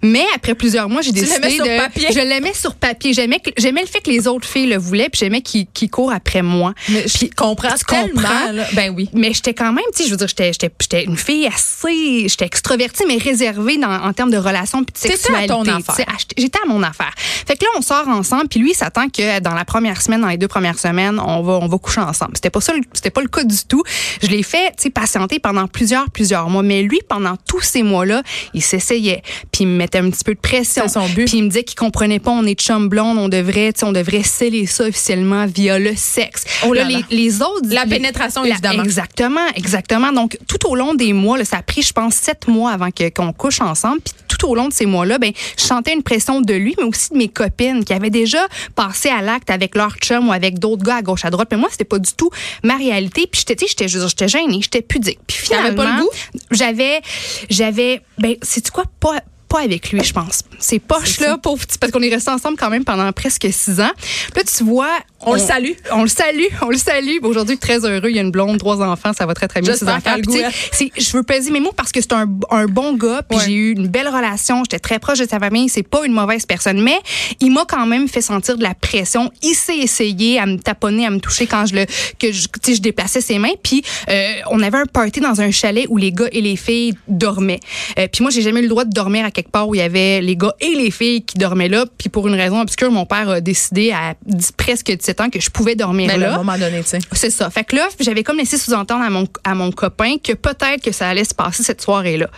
Mais 0.02 0.26
après 0.36 0.56
plusieurs 0.56 0.90
mois, 0.90 1.02
j'ai 1.02 1.12
décidé 1.12 1.50
sur 1.50 1.66
de... 1.66 1.78
Papier? 1.78 2.08
Je 2.12 2.20
l'aimais 2.20 2.54
sur 2.54 2.76
papier. 2.76 3.14
J'aimais 3.14 3.42
j'aimais 3.58 3.82
le 3.82 3.88
fait 3.88 4.02
que 4.02 4.10
les 4.10 4.28
autres 4.28 4.48
filles 4.48 4.68
le 4.68 4.78
voulaient, 4.78 5.10
puis 5.10 5.20
j'aimais 5.20 5.42
qu'il 5.42 5.68
qu 5.68 5.88
court 5.88 6.12
après 6.12 6.42
moi. 6.42 6.74
Mais 6.90 7.06
je 7.08 7.28
comprends 7.36 7.70
tu 7.78 7.86
comprends? 7.86 8.52
Là. 8.52 8.66
Ben 8.74 8.94
oui. 8.96 9.10
Mais 9.14 9.34
j'étais 9.34 9.54
quand 9.54 9.72
même, 9.72 9.86
tu 9.96 10.04
sais, 10.04 10.06
je 10.06 10.12
veux 10.12 10.18
dire, 10.18 10.28
j'étais 10.28 11.04
une 11.04 11.18
fille 11.18 11.48
assez... 11.48 12.28
J'étais 12.28 12.46
extrovertie, 12.46 13.04
mais 13.08 13.18
réservée 13.18 13.78
dans, 13.78 13.92
en 13.92 14.14
termes 14.14 14.32
de 14.32 14.38
relations 14.38 14.84
puis 14.84 14.94
de 14.94 14.98
sexualité. 14.98 15.52
à 15.52 15.56
ton 15.56 15.64
affaire. 15.64 16.06
J'étais 16.38 16.60
à 16.64 16.68
mon 16.68 16.82
affaire. 16.84 17.14
Fait 17.18 17.56
que 17.56 17.64
là, 17.64 17.72
on 17.78 17.82
sort 17.82 18.08
ensemble, 18.08 18.48
puis 18.48 18.60
lui, 18.60 18.74
s'attend 18.74 19.10
que 19.10 19.40
dans 19.40 19.49
la 19.56 19.66
première 19.66 20.02
semaine, 20.02 20.22
dans 20.22 20.28
les 20.28 20.38
deux 20.38 20.48
premières 20.48 20.80
semaines, 20.80 21.20
on 21.20 21.42
va, 21.42 21.54
on 21.54 21.68
va 21.68 21.78
coucher 21.78 22.02
ensemble. 22.02 22.32
C'était 22.36 22.50
pas 22.50 22.62
ça, 22.62 22.74
c'était 22.94 23.10
pas 23.10 23.22
le 23.22 23.28
cas 23.28 23.44
du 23.44 23.58
tout. 23.68 23.84
Je 24.22 24.28
l'ai 24.28 24.44
fait, 24.44 24.70
tu 24.78 24.84
sais, 24.84 24.90
patienter 24.90 25.40
pendant 25.40 25.68
plusieurs, 25.68 26.10
plusieurs 26.10 26.50
mois. 26.50 26.64
Mais 26.64 26.82
lui, 26.82 27.00
pendant 27.08 27.36
tous 27.48 27.62
ces 27.62 27.84
mois-là, 27.84 28.24
il 28.54 28.62
s'essayait, 28.62 29.22
puis 29.52 29.64
il 29.64 29.68
me 29.68 29.78
mettait 29.78 30.00
un 30.00 30.10
petit 30.10 30.24
peu 30.24 30.34
de 30.34 30.40
pression. 30.40 30.88
Son 30.88 31.08
but. 31.10 31.26
Puis 31.26 31.38
il 31.38 31.44
me 31.44 31.50
disait 31.50 31.64
qu'il 31.64 31.78
comprenait 31.78 32.20
pas, 32.20 32.32
on 32.32 32.46
est 32.46 32.60
chum 32.60 32.90
blonde, 32.90 33.18
on 33.18 33.30
devrait, 33.30 33.74
tu 33.74 33.80
sais, 33.80 33.86
on 33.86 33.92
devrait 33.92 34.24
sceller 34.24 34.66
ça 34.66 34.86
officiellement 34.86 35.46
via 35.46 35.80
le 35.80 35.96
sexe. 35.96 36.46
Oh 36.66 36.74
là, 36.74 36.84
là, 36.84 36.90
là. 36.90 37.00
Les, 37.10 37.16
les, 37.16 37.42
autres, 37.42 37.68
la 37.70 37.86
pénétration 37.86 38.44
la, 38.44 38.50
évidemment. 38.50 38.84
Exactement, 38.84 39.48
exactement. 39.56 40.12
Donc 40.12 40.38
tout 40.48 40.68
au 40.68 40.76
long 40.76 40.94
des 40.94 41.14
mois, 41.14 41.38
là, 41.38 41.46
ça 41.46 41.58
a 41.58 41.62
pris, 41.62 41.82
je 41.82 41.94
pense, 41.94 42.16
sept 42.16 42.48
mois 42.48 42.72
avant 42.72 42.90
qu'on 42.92 43.34
couche 43.34 43.62
ensemble. 43.62 44.02
Puis 44.02 44.14
tout 44.40 44.48
au 44.48 44.56
long 44.56 44.68
de 44.68 44.74
ces 44.74 44.88
mois-là, 44.88 45.20
ben, 45.20 45.32
je 45.58 45.64
sentais 45.64 45.94
une 45.94 46.02
pression 46.02 46.42
de 46.42 46.54
lui, 46.54 46.74
mais 46.80 46.86
aussi 46.86 47.10
de 47.12 47.18
mes 47.18 47.28
copines 47.28 47.86
qui 47.86 47.94
avaient 47.94 48.10
déjà 48.10 48.48
passé 48.74 49.10
à 49.10 49.22
l'acte 49.22 49.52
avec 49.52 49.76
leur 49.76 49.96
chum 49.98 50.30
ou 50.30 50.32
avec 50.32 50.58
d'autres 50.58 50.84
gars 50.84 50.96
à 50.96 51.02
gauche 51.04 51.26
à 51.26 51.30
droite. 51.30 51.50
Mais 51.52 51.58
moi, 51.58 51.70
c'était 51.70 51.84
pas 51.84 52.00
du 52.00 52.14
tout 52.14 52.32
ma 52.64 52.78
réalité. 52.78 53.28
Puis 53.32 53.44
j'étais, 53.48 53.68
j'étais, 53.68 53.88
j'étais 53.88 54.28
gênée, 54.28 54.60
j'étais 54.62 54.82
pudique. 54.82 55.20
Puis 55.28 55.38
finalement, 55.38 55.76
pas 55.76 55.96
le 55.96 56.02
goût? 56.02 56.10
j'avais, 56.52 57.02
j'avais, 57.50 58.02
ben, 58.18 58.36
c'est 58.42 58.68
quoi, 58.72 58.86
pas 59.00 59.20
pas 59.50 59.62
avec 59.62 59.92
lui, 59.92 60.02
je 60.04 60.14
pense. 60.14 60.44
C'est 60.60 60.78
poche 60.78 61.20
là, 61.20 61.38
pauvre 61.38 61.66
petit, 61.66 61.80
parce 61.80 61.92
qu'on 61.92 62.02
est 62.02 62.14
restés 62.14 62.30
ensemble 62.30 62.56
quand 62.56 62.70
même 62.70 62.86
pendant 62.86 63.12
presque 63.12 63.48
six 63.52 63.82
ans. 63.82 63.92
Là, 64.36 64.44
tu 64.44 64.64
vois, 64.64 64.96
on, 65.22 65.32
on, 65.32 65.34
le 65.34 65.40
salue. 65.40 65.72
On 65.92 66.02
le 66.04 66.08
salue, 66.08 66.46
on 66.62 66.70
le 66.70 66.78
salue. 66.78 67.18
Aujourd'hui, 67.24 67.58
très 67.58 67.86
heureux. 67.86 68.10
Il 68.10 68.16
y 68.16 68.20
a 68.20 68.22
une 68.22 68.32
blonde, 68.32 68.58
trois 68.58 68.82
enfants, 68.82 69.12
ça 69.14 69.26
va 69.26 69.34
très 69.34 69.48
très 69.48 69.62
bien. 69.62 69.76
Ses 69.76 69.88
enfants. 69.88 70.16
Puis, 70.22 70.92
je 70.98 71.18
veux 71.18 71.24
peser 71.24 71.52
mes 71.52 71.60
mots 71.60 71.74
parce 71.76 71.92
que 71.92 72.02
c'est 72.02 72.14
un, 72.14 72.30
un, 72.52 72.66
bon 72.66 72.94
gars. 72.94 73.22
Puis 73.28 73.38
ouais. 73.38 73.46
j'ai 73.46 73.54
eu 73.54 73.72
une 73.72 73.88
belle 73.88 74.08
relation. 74.08 74.64
J'étais 74.64 74.80
très 74.80 75.00
proche 75.00 75.20
de 75.20 75.28
sa 75.28 75.40
famille. 75.40 75.70
C'est 75.70 75.84
pas 75.84 76.06
une 76.06 76.14
mauvaise 76.14 76.46
personne, 76.46 76.82
mais 76.82 76.98
il 77.40 77.52
m'a 77.52 77.66
quand 77.66 77.86
même 77.86 78.08
fait 78.08 78.22
sentir 78.22 78.58
de 78.58 78.64
la 78.64 78.74
pression. 78.74 79.32
Il 79.44 79.56
s'est 79.56 79.78
essayé 79.78 80.40
à 80.40 80.46
me 80.46 80.58
taponner, 80.58 81.06
à 81.06 81.10
me 81.10 81.20
toucher 81.20 81.48
quand 81.48 81.66
je 81.66 81.76
le 81.76 81.86
que 82.18 82.32
je, 82.32 82.48
je 82.68 82.82
déplaçais 82.82 83.22
ses 83.22 83.40
mains. 83.40 83.54
Puis 83.62 83.84
euh, 84.10 84.34
on 84.52 84.62
avait 84.62 84.78
un 84.78 84.86
party 84.86 85.20
dans 85.20 85.42
un 85.42 85.52
chalet 85.52 85.86
où 85.90 85.98
les 85.98 86.12
gars 86.12 86.30
et 86.32 86.42
les 86.42 86.56
filles 86.56 86.94
dormaient. 87.08 87.60
Euh, 87.98 88.08
puis 88.12 88.24
moi, 88.24 88.32
j'ai 88.32 88.42
jamais 88.42 88.60
eu 88.60 88.64
le 88.64 88.70
droit 88.70 88.86
de 88.86 88.94
dormir 88.94 89.26
à 89.26 89.32
quelque 89.32 89.52
part 89.52 89.68
où 89.68 89.76
il 89.76 89.80
y 89.80 89.82
avait 89.82 90.22
les 90.22 90.36
gars 90.36 90.54
et 90.60 90.76
les 90.76 90.92
filles 90.92 91.24
qui 91.24 91.38
dormaient 91.38 91.70
là. 91.70 91.86
Puis 91.98 92.10
pour 92.10 92.28
une 92.28 92.36
raison 92.36 92.62
obscure, 92.62 92.92
mon 92.92 93.06
père 93.06 93.30
a 93.30 93.42
décidé 93.42 93.92
à 93.92 94.16
presque 94.58 94.90
17 95.10 95.22
ans 95.22 95.30
que 95.30 95.40
je 95.40 95.50
pouvais 95.50 95.76
dormir 95.76 96.08
ben, 96.08 96.20
là. 96.20 96.32
À 96.32 96.36
un 96.36 96.38
moment 96.38 96.58
donné, 96.58 96.82
tu 96.84 96.90
sais. 96.90 97.00
C'est 97.14 97.30
ça. 97.30 97.50
Fait 97.50 97.64
que 97.64 97.76
là, 97.76 97.88
j'avais 98.00 98.24
comme 98.24 98.38
laissé 98.38 98.58
sous-entendre 98.58 99.04
à 99.04 99.10
mon, 99.10 99.28
à 99.44 99.56
mon 99.56 99.72
copain 99.72 100.18
que 100.24 100.34
peut-être 100.34 100.84
que 100.84 100.92
ça 100.92 101.10
allait 101.10 101.24
se 101.24 101.34
passer 101.34 101.64
cette 101.64 101.82
soirée-là. 101.82 102.30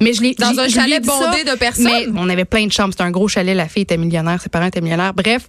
Mais 0.00 0.12
je 0.12 0.22
l'ai 0.22 0.34
Dans 0.34 0.58
un 0.58 0.68
chalet 0.68 1.04
bondé 1.04 1.44
ça, 1.44 1.52
de 1.52 1.58
personnes. 1.58 1.84
Mais 1.84 2.06
on 2.16 2.28
avait 2.28 2.44
plein 2.44 2.66
de 2.66 2.72
chambres. 2.72 2.92
C'était 2.92 3.04
un 3.04 3.10
gros 3.10 3.28
chalet. 3.28 3.56
La 3.56 3.68
fille 3.68 3.82
était 3.82 3.96
millionnaire. 3.96 4.40
Ses 4.40 4.48
parents 4.48 4.66
étaient 4.66 4.80
millionnaires. 4.80 5.14
Bref. 5.14 5.48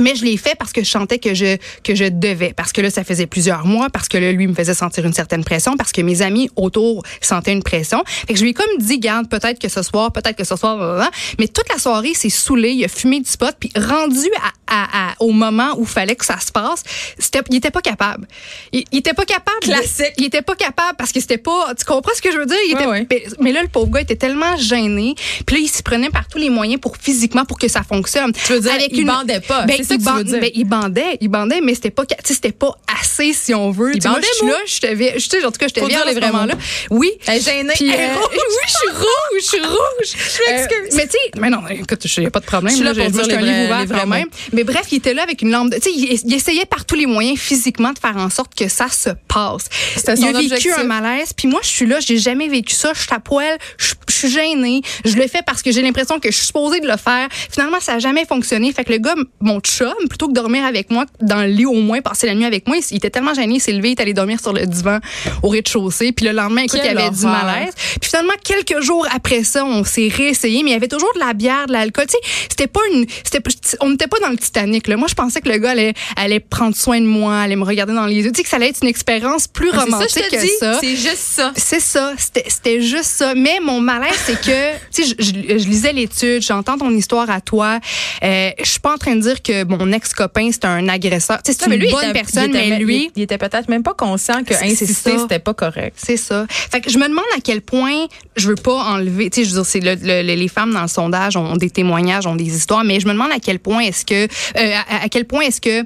Mais 0.00 0.14
je 0.14 0.24
l'ai 0.24 0.36
fait 0.36 0.56
parce 0.58 0.72
que 0.72 0.82
je 0.82 0.90
sentais 0.90 1.18
que 1.18 1.34
je 1.34 1.56
que 1.82 1.94
je 1.94 2.04
devais 2.04 2.52
parce 2.52 2.72
que 2.72 2.80
là 2.80 2.90
ça 2.90 3.04
faisait 3.04 3.26
plusieurs 3.26 3.66
mois 3.66 3.90
parce 3.90 4.08
que 4.08 4.18
là 4.18 4.32
lui 4.32 4.46
me 4.46 4.54
faisait 4.54 4.74
sentir 4.74 5.04
une 5.06 5.12
certaine 5.12 5.44
pression 5.44 5.76
parce 5.76 5.92
que 5.92 6.00
mes 6.00 6.22
amis 6.22 6.50
autour 6.56 7.02
sentaient 7.20 7.52
une 7.52 7.62
pression. 7.62 8.02
Fait 8.06 8.32
que 8.32 8.38
je 8.38 8.42
lui 8.42 8.50
ai 8.50 8.54
comme 8.54 8.66
dit 8.78 8.98
garde 8.98 9.28
peut-être 9.28 9.60
que 9.60 9.68
ce 9.68 9.82
soir, 9.82 10.12
peut-être 10.12 10.36
que 10.36 10.44
ce 10.44 10.56
soir 10.56 10.76
blablabla. 10.76 11.10
mais 11.38 11.48
toute 11.48 11.68
la 11.68 11.78
soirée 11.78 12.12
c'est 12.14 12.30
saoulé, 12.30 12.70
il 12.70 12.84
a 12.84 12.88
fumé 12.88 13.20
du 13.20 13.36
pot 13.36 13.54
puis 13.58 13.70
rendu 13.76 14.28
à, 14.66 14.82
à, 14.82 15.10
à, 15.10 15.14
au 15.20 15.30
moment 15.30 15.74
où 15.76 15.84
fallait 15.84 16.16
que 16.16 16.24
ça 16.24 16.40
se 16.40 16.50
passe, 16.50 16.82
c'était 17.18 17.42
il 17.50 17.56
était 17.56 17.70
pas 17.70 17.82
capable. 17.82 18.26
Il, 18.72 18.84
il 18.90 18.98
était 18.98 19.14
pas 19.14 19.24
capable. 19.24 19.60
Classique. 19.60 20.16
De, 20.16 20.22
il 20.22 20.24
était 20.24 20.42
pas 20.42 20.56
capable 20.56 20.96
parce 20.96 21.12
que 21.12 21.20
c'était 21.20 21.38
pas 21.38 21.72
tu 21.78 21.84
comprends 21.84 22.14
ce 22.14 22.22
que 22.22 22.32
je 22.32 22.38
veux 22.38 22.46
dire, 22.46 22.56
il 22.66 22.72
était, 22.72 22.86
ouais, 22.86 22.90
ouais. 22.90 23.06
Mais, 23.10 23.24
mais, 23.40 23.52
là 23.52 23.62
le 23.62 23.68
pauvre 23.68 23.90
gars 23.90 24.00
était 24.00 24.16
tellement 24.16 24.56
gêné, 24.56 25.14
puis 25.46 25.56
là 25.56 25.62
il 25.62 25.68
s'y 25.68 25.82
prenait 25.82 26.10
par 26.10 26.26
tous 26.28 26.38
les 26.38 26.50
moyens 26.50 26.80
pour 26.80 26.96
physiquement 26.96 27.44
pour 27.44 27.58
que 27.58 27.68
ça 27.68 27.82
fonctionne. 27.82 28.32
Tu 28.32 28.52
veux 28.52 28.60
dire 28.60 28.72
Avec 28.72 28.88
il 28.92 29.00
une, 29.00 29.06
bandait 29.06 29.40
pas. 29.40 29.64
Ben, 29.66 29.83
c'est 29.84 30.00
ça 30.00 30.12
que 30.12 30.18
tu 30.18 30.24
veux 30.24 30.24
dire. 30.24 30.40
Ben, 30.40 30.50
il 30.54 30.64
bandait, 30.64 31.18
il 31.20 31.28
bandait, 31.28 31.60
mais 31.60 31.74
c'était 31.74 31.90
pas, 31.90 32.04
c'était 32.24 32.52
pas 32.52 32.76
assez 33.00 33.32
si 33.32 33.54
on 33.54 33.70
veut. 33.70 33.92
Il 33.94 34.02
bandait, 34.02 34.26
moi, 34.42 34.56
je 34.66 34.72
suis 34.72 34.86
là, 34.86 34.96
je 34.96 35.08
te 35.08 35.18
je 35.18 35.28
sais, 35.28 35.44
en 35.44 35.50
tout 35.50 35.58
cas, 35.58 35.68
je 35.68 35.74
te 35.74 35.84
viens 35.84 36.04
vraiment 36.12 36.44
là. 36.44 36.54
Oui. 36.90 37.10
Elle 37.26 37.42
gênée. 37.42 37.72
Puis, 37.74 37.90
elle 37.90 38.00
est 38.00 38.10
euh, 38.10 38.14
rouge. 38.14 38.28
oui, 38.32 38.66
je 38.66 38.72
suis 38.72 38.88
rouge, 38.90 39.40
je 39.40 39.44
suis 39.44 39.60
rouge. 39.60 39.78
Je 40.44 40.52
m'excuse. 40.52 40.94
Euh, 40.94 40.96
mais 40.96 41.06
tu 41.06 41.12
sais, 41.12 41.40
mais 41.40 41.50
non, 41.50 41.66
écoute, 41.68 42.04
il 42.04 42.20
n'y 42.20 42.26
a 42.26 42.30
pas 42.30 42.40
de 42.40 42.44
problème. 42.44 42.70
Je 42.70 42.76
suis 42.76 42.84
là, 42.84 42.92
là 42.92 43.04
pour 43.04 43.12
dire 43.12 43.24
je 43.24 43.30
les 43.30 43.36
vrais, 43.36 43.66
ouvert 43.66 44.00
quand 44.00 44.06
même. 44.06 44.28
Mais 44.52 44.64
bref, 44.64 44.86
il 44.90 44.96
était 44.96 45.14
là 45.14 45.22
avec 45.22 45.42
une 45.42 45.50
lampe 45.50 45.70
de, 45.70 45.76
tu 45.76 45.82
sais, 45.82 45.90
il, 45.94 46.20
il, 46.24 46.34
essayait 46.34 46.66
par 46.66 46.84
tous 46.84 46.94
les 46.94 47.06
moyens 47.06 47.38
physiquement 47.38 47.92
de 47.92 47.98
faire 47.98 48.16
en 48.16 48.30
sorte 48.30 48.54
que 48.54 48.68
ça 48.68 48.88
se 48.88 49.10
passe. 49.28 49.68
C'était 49.96 50.14
il 50.14 50.24
a 50.24 50.32
vécu 50.32 50.46
objectif. 50.46 50.78
un 50.78 50.84
malaise, 50.84 51.32
puis 51.32 51.48
moi, 51.48 51.60
je 51.62 51.68
suis 51.68 51.86
là, 51.86 52.00
j'ai 52.00 52.18
jamais 52.18 52.48
vécu 52.48 52.74
ça, 52.74 52.92
je 52.94 53.00
suis 53.00 53.12
à 53.12 53.20
poil, 53.20 53.58
je, 53.78 53.94
je 54.08 54.14
suis 54.14 54.30
gênée, 54.30 54.82
je 55.04 55.16
le 55.16 55.26
fais 55.26 55.42
parce 55.46 55.62
que 55.62 55.70
j'ai 55.70 55.82
l'impression 55.82 56.18
que 56.18 56.30
je 56.30 56.36
suis 56.36 56.46
supposée 56.46 56.80
de 56.80 56.86
le 56.86 56.96
faire. 56.96 57.28
Finalement, 57.50 57.80
ça 57.80 57.94
n'a 57.94 57.98
jamais 57.98 58.24
fonctionné. 58.24 58.72
Fait 58.72 58.84
que 58.84 58.92
le 58.92 58.98
gars, 58.98 59.14
mon 59.40 59.60
chum, 59.76 59.94
plutôt 60.08 60.26
que 60.26 60.32
de 60.32 60.40
dormir 60.40 60.64
avec 60.64 60.90
moi 60.90 61.06
dans 61.20 61.40
le 61.40 61.48
lit 61.48 61.66
au 61.66 61.74
moins, 61.74 62.00
passer 62.00 62.26
la 62.26 62.34
nuit 62.34 62.44
avec 62.44 62.66
moi, 62.66 62.76
il 62.90 62.96
était 62.96 63.10
tellement 63.10 63.34
gêné, 63.34 63.56
il 63.56 63.60
s'est 63.60 63.72
levé, 63.72 63.90
il 63.90 63.92
est 63.92 64.00
allé 64.00 64.14
dormir 64.14 64.40
sur 64.40 64.52
le 64.52 64.66
divan 64.66 64.98
au 65.42 65.48
rez-de-chaussée. 65.48 66.12
Puis 66.12 66.26
le 66.26 66.32
lendemain, 66.32 66.62
écoute, 66.62 66.80
Quelle 66.82 66.92
il 66.92 66.98
avait 66.98 67.14
du 67.14 67.24
malaise. 67.24 67.74
Puis 68.00 68.10
finalement, 68.10 68.34
quelques 68.42 68.80
jours 68.80 69.06
après 69.14 69.44
ça, 69.44 69.64
on 69.64 69.84
s'est 69.84 70.08
réessayé, 70.08 70.62
mais 70.62 70.70
il 70.70 70.72
y 70.74 70.76
avait 70.76 70.88
toujours 70.88 71.12
de 71.14 71.20
la 71.20 71.32
bière, 71.32 71.66
de 71.66 71.72
l'alcool. 71.72 72.06
Tu 72.06 72.12
sais, 72.12 72.46
c'était 72.50 72.66
pas 72.66 72.80
une, 72.92 73.06
c'était, 73.24 73.40
on 73.80 73.90
n'était 73.90 74.06
pas 74.06 74.18
dans 74.20 74.28
le 74.28 74.36
Titanic. 74.36 74.88
Là. 74.88 74.96
Moi, 74.96 75.08
je 75.08 75.14
pensais 75.14 75.40
que 75.40 75.48
le 75.48 75.58
gars 75.58 75.70
allait, 75.70 75.94
allait 76.16 76.40
prendre 76.40 76.76
soin 76.76 77.00
de 77.00 77.06
moi, 77.06 77.40
allait 77.40 77.56
me 77.56 77.64
regarder 77.64 77.94
dans 77.94 78.06
les 78.06 78.16
yeux. 78.16 78.32
Tu 78.32 78.38
sais, 78.38 78.42
que 78.44 78.48
ça 78.48 78.56
allait 78.56 78.68
être 78.68 78.82
une 78.82 78.88
expérience 78.88 79.48
plus 79.48 79.70
Ah, 79.72 79.80
romantique 79.80 80.10
ça, 80.10 80.28
que 80.28 80.40
dis, 80.40 80.50
ça. 80.58 80.78
C'est 80.80 80.96
juste 80.96 81.16
ça. 81.16 81.52
C'est 81.56 81.80
ça. 81.80 82.12
C'était, 82.16 82.44
c'était 82.48 82.80
juste 82.80 83.10
ça. 83.10 83.34
Mais 83.34 83.58
mon 83.60 83.80
malaise, 83.80 84.14
c'est 84.24 84.40
que, 84.40 84.72
tu 84.94 85.04
sais, 85.04 85.14
je, 85.18 85.24
je, 85.24 85.58
je, 85.58 85.68
lisais 85.68 85.92
l'étude, 85.92 86.42
j'entends 86.42 86.78
ton 86.78 86.90
histoire 86.90 87.30
à 87.30 87.40
toi. 87.40 87.80
Euh, 88.22 88.50
je 88.58 88.68
suis 88.68 88.80
pas 88.80 88.92
en 88.92 88.98
train 88.98 89.16
de 89.16 89.20
dire 89.20 89.42
que 89.42 89.63
mon 89.68 89.92
ex-copain, 89.92 90.50
c'est 90.52 90.64
un 90.64 90.88
agresseur. 90.88 91.38
C'est 91.44 91.60
une 91.64 91.70
mais 91.70 91.76
lui, 91.76 91.90
bonne 91.90 92.00
il 92.04 92.10
était- 92.10 92.18
personne, 92.20 92.50
il 92.52 92.56
était- 92.56 92.68
mais 92.70 92.78
lui. 92.78 92.96
il, 93.06 93.10
il 93.16 93.22
était 93.22 93.38
peut-être 93.38 93.68
même 93.68 93.82
pas 93.82 93.94
conscient 93.94 94.42
que 94.44 94.54
insister 94.54 95.18
c'était 95.18 95.38
pas 95.38 95.54
correct. 95.54 95.96
C'est 95.96 96.16
ça. 96.16 96.46
Fait 96.48 96.80
que 96.80 96.90
je 96.90 96.98
me 96.98 97.08
demande 97.08 97.24
à 97.36 97.40
quel 97.42 97.60
point 97.60 98.06
je 98.36 98.48
veux 98.48 98.54
pas 98.54 98.82
enlever. 98.84 99.30
Tu 99.30 99.42
sais, 99.42 99.48
je 99.50 99.54
veux 99.54 99.62
dire, 99.62 99.66
c'est 99.66 99.80
le, 99.80 99.94
le- 100.22 100.34
les 100.34 100.48
femmes 100.48 100.72
dans 100.72 100.82
le 100.82 100.88
sondage 100.88 101.36
ont 101.36 101.56
des 101.56 101.70
témoignages, 101.70 102.26
ont 102.26 102.36
des 102.36 102.54
histoires, 102.56 102.84
mais 102.84 103.00
je 103.00 103.06
me 103.06 103.12
demande 103.12 103.32
à 103.32 103.38
quel 103.38 103.58
point 103.58 103.80
est-ce 103.80 104.04
que, 104.04 104.24
euh, 104.24 104.74
à, 104.90 105.04
à 105.04 105.08
quel 105.08 105.24
point 105.24 105.42
est-ce 105.42 105.60
que 105.60 105.84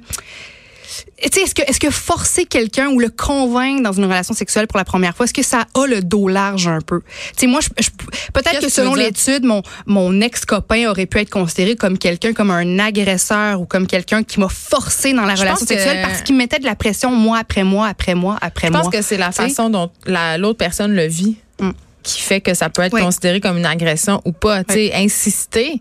est-ce 1.18 1.54
que, 1.54 1.62
est-ce 1.62 1.80
que 1.80 1.90
forcer 1.90 2.45
quelqu'un 2.45 2.88
ou 2.88 3.00
le 3.00 3.09
convaincre 3.09 3.83
dans 3.83 3.92
une 3.92 4.04
relation 4.04 4.35
sexuelle 4.35 4.66
pour 4.66 4.78
la 4.78 4.85
première 4.85 5.16
fois, 5.16 5.25
est-ce 5.25 5.35
que 5.35 5.42
ça 5.42 5.66
a 5.75 5.87
le 5.87 6.00
dos 6.02 6.28
large 6.28 6.68
un 6.68 6.80
peu? 6.80 7.00
Tu 7.00 7.40
sais, 7.40 7.47
moi, 7.47 7.61
je, 7.61 7.88
peut-être 8.33 8.61
que 8.61 8.68
selon 8.68 8.95
l'étude, 8.95 9.45
mon, 9.45 9.62
mon 9.87 10.21
ex-copain 10.21 10.88
aurait 10.88 11.07
pu 11.07 11.18
être 11.18 11.30
considéré 11.30 11.76
comme 11.76 11.99
quelqu'un, 11.99 12.33
comme 12.33 12.50
un 12.50 12.78
agresseur 12.78 13.61
ou 13.61 13.66
comme 13.66 13.87
quelqu'un 13.87 14.23
qui 14.23 14.40
m'a 14.40 14.49
forcé 14.49 15.12
dans 15.12 15.25
la 15.25 15.35
relation 15.35 15.66
sexuelle 15.66 16.02
parce 16.02 16.23
qu'il 16.23 16.37
mettait 16.37 16.59
de 16.59 16.64
la 16.64 16.75
pression 16.75 17.11
mois 17.11 17.38
après 17.38 17.64
mois, 17.64 17.87
après 17.87 18.14
mois, 18.14 18.38
après 18.40 18.71
mois. 18.71 18.80
Je 18.80 18.85
pense 18.85 18.92
que 18.92 19.02
c'est 19.02 19.18
la 19.18 19.33
façon 19.33 19.71
dont 19.71 19.90
l'autre 20.07 20.59
personne 20.59 20.95
le 20.95 21.07
vit. 21.07 21.37
Mm 21.61 21.71
qui 22.02 22.21
fait 22.21 22.40
que 22.40 22.55
ça 22.55 22.69
peut 22.71 22.83
être 22.83 22.99
considéré 22.99 23.40
comme 23.40 23.59
une 23.59 23.67
agression 23.67 24.21
ou 24.25 24.33
pas. 24.33 24.64
Tu 24.64 24.75
sais, 24.75 24.95
insister, 24.95 25.81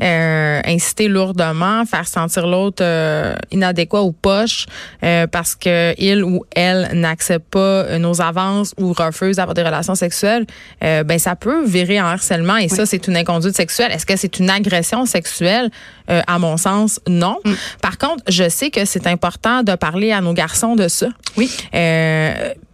euh, 0.00 0.60
insister 0.64 1.08
lourdement, 1.08 1.84
faire 1.86 2.08
sentir 2.08 2.46
l'autre 2.46 2.82
euh, 2.82 3.34
inadéquat 3.52 4.02
ou 4.02 4.12
poche 4.12 4.66
euh, 5.04 5.26
parce 5.26 5.54
que 5.54 5.94
il 5.98 6.24
ou 6.24 6.44
elle 6.54 6.90
n'accepte 6.94 7.48
pas 7.50 7.98
nos 7.98 8.20
avances 8.20 8.74
ou 8.78 8.92
refuse 8.92 9.36
d'avoir 9.36 9.54
des 9.54 9.62
relations 9.62 9.94
sexuelles, 9.94 10.46
ben 10.80 11.18
ça 11.18 11.36
peut 11.36 11.64
virer 11.64 12.00
en 12.00 12.06
harcèlement 12.06 12.56
et 12.56 12.68
ça 12.68 12.86
c'est 12.86 13.06
une 13.06 13.16
inconduite 13.16 13.56
sexuelle. 13.56 13.92
Est-ce 13.92 14.06
que 14.06 14.16
c'est 14.16 14.38
une 14.38 14.50
agression 14.50 15.06
sexuelle? 15.06 15.70
À 16.06 16.38
mon 16.38 16.58
sens, 16.58 17.00
non. 17.08 17.38
Mm. 17.44 17.52
Par 17.80 17.96
contre, 17.96 18.22
je 18.28 18.48
sais 18.48 18.70
que 18.70 18.84
c'est 18.84 19.06
important 19.06 19.62
de 19.62 19.74
parler 19.74 20.12
à 20.12 20.20
nos 20.20 20.34
garçons 20.34 20.76
de 20.76 20.88
ça. 20.88 21.08
Oui. 21.36 21.50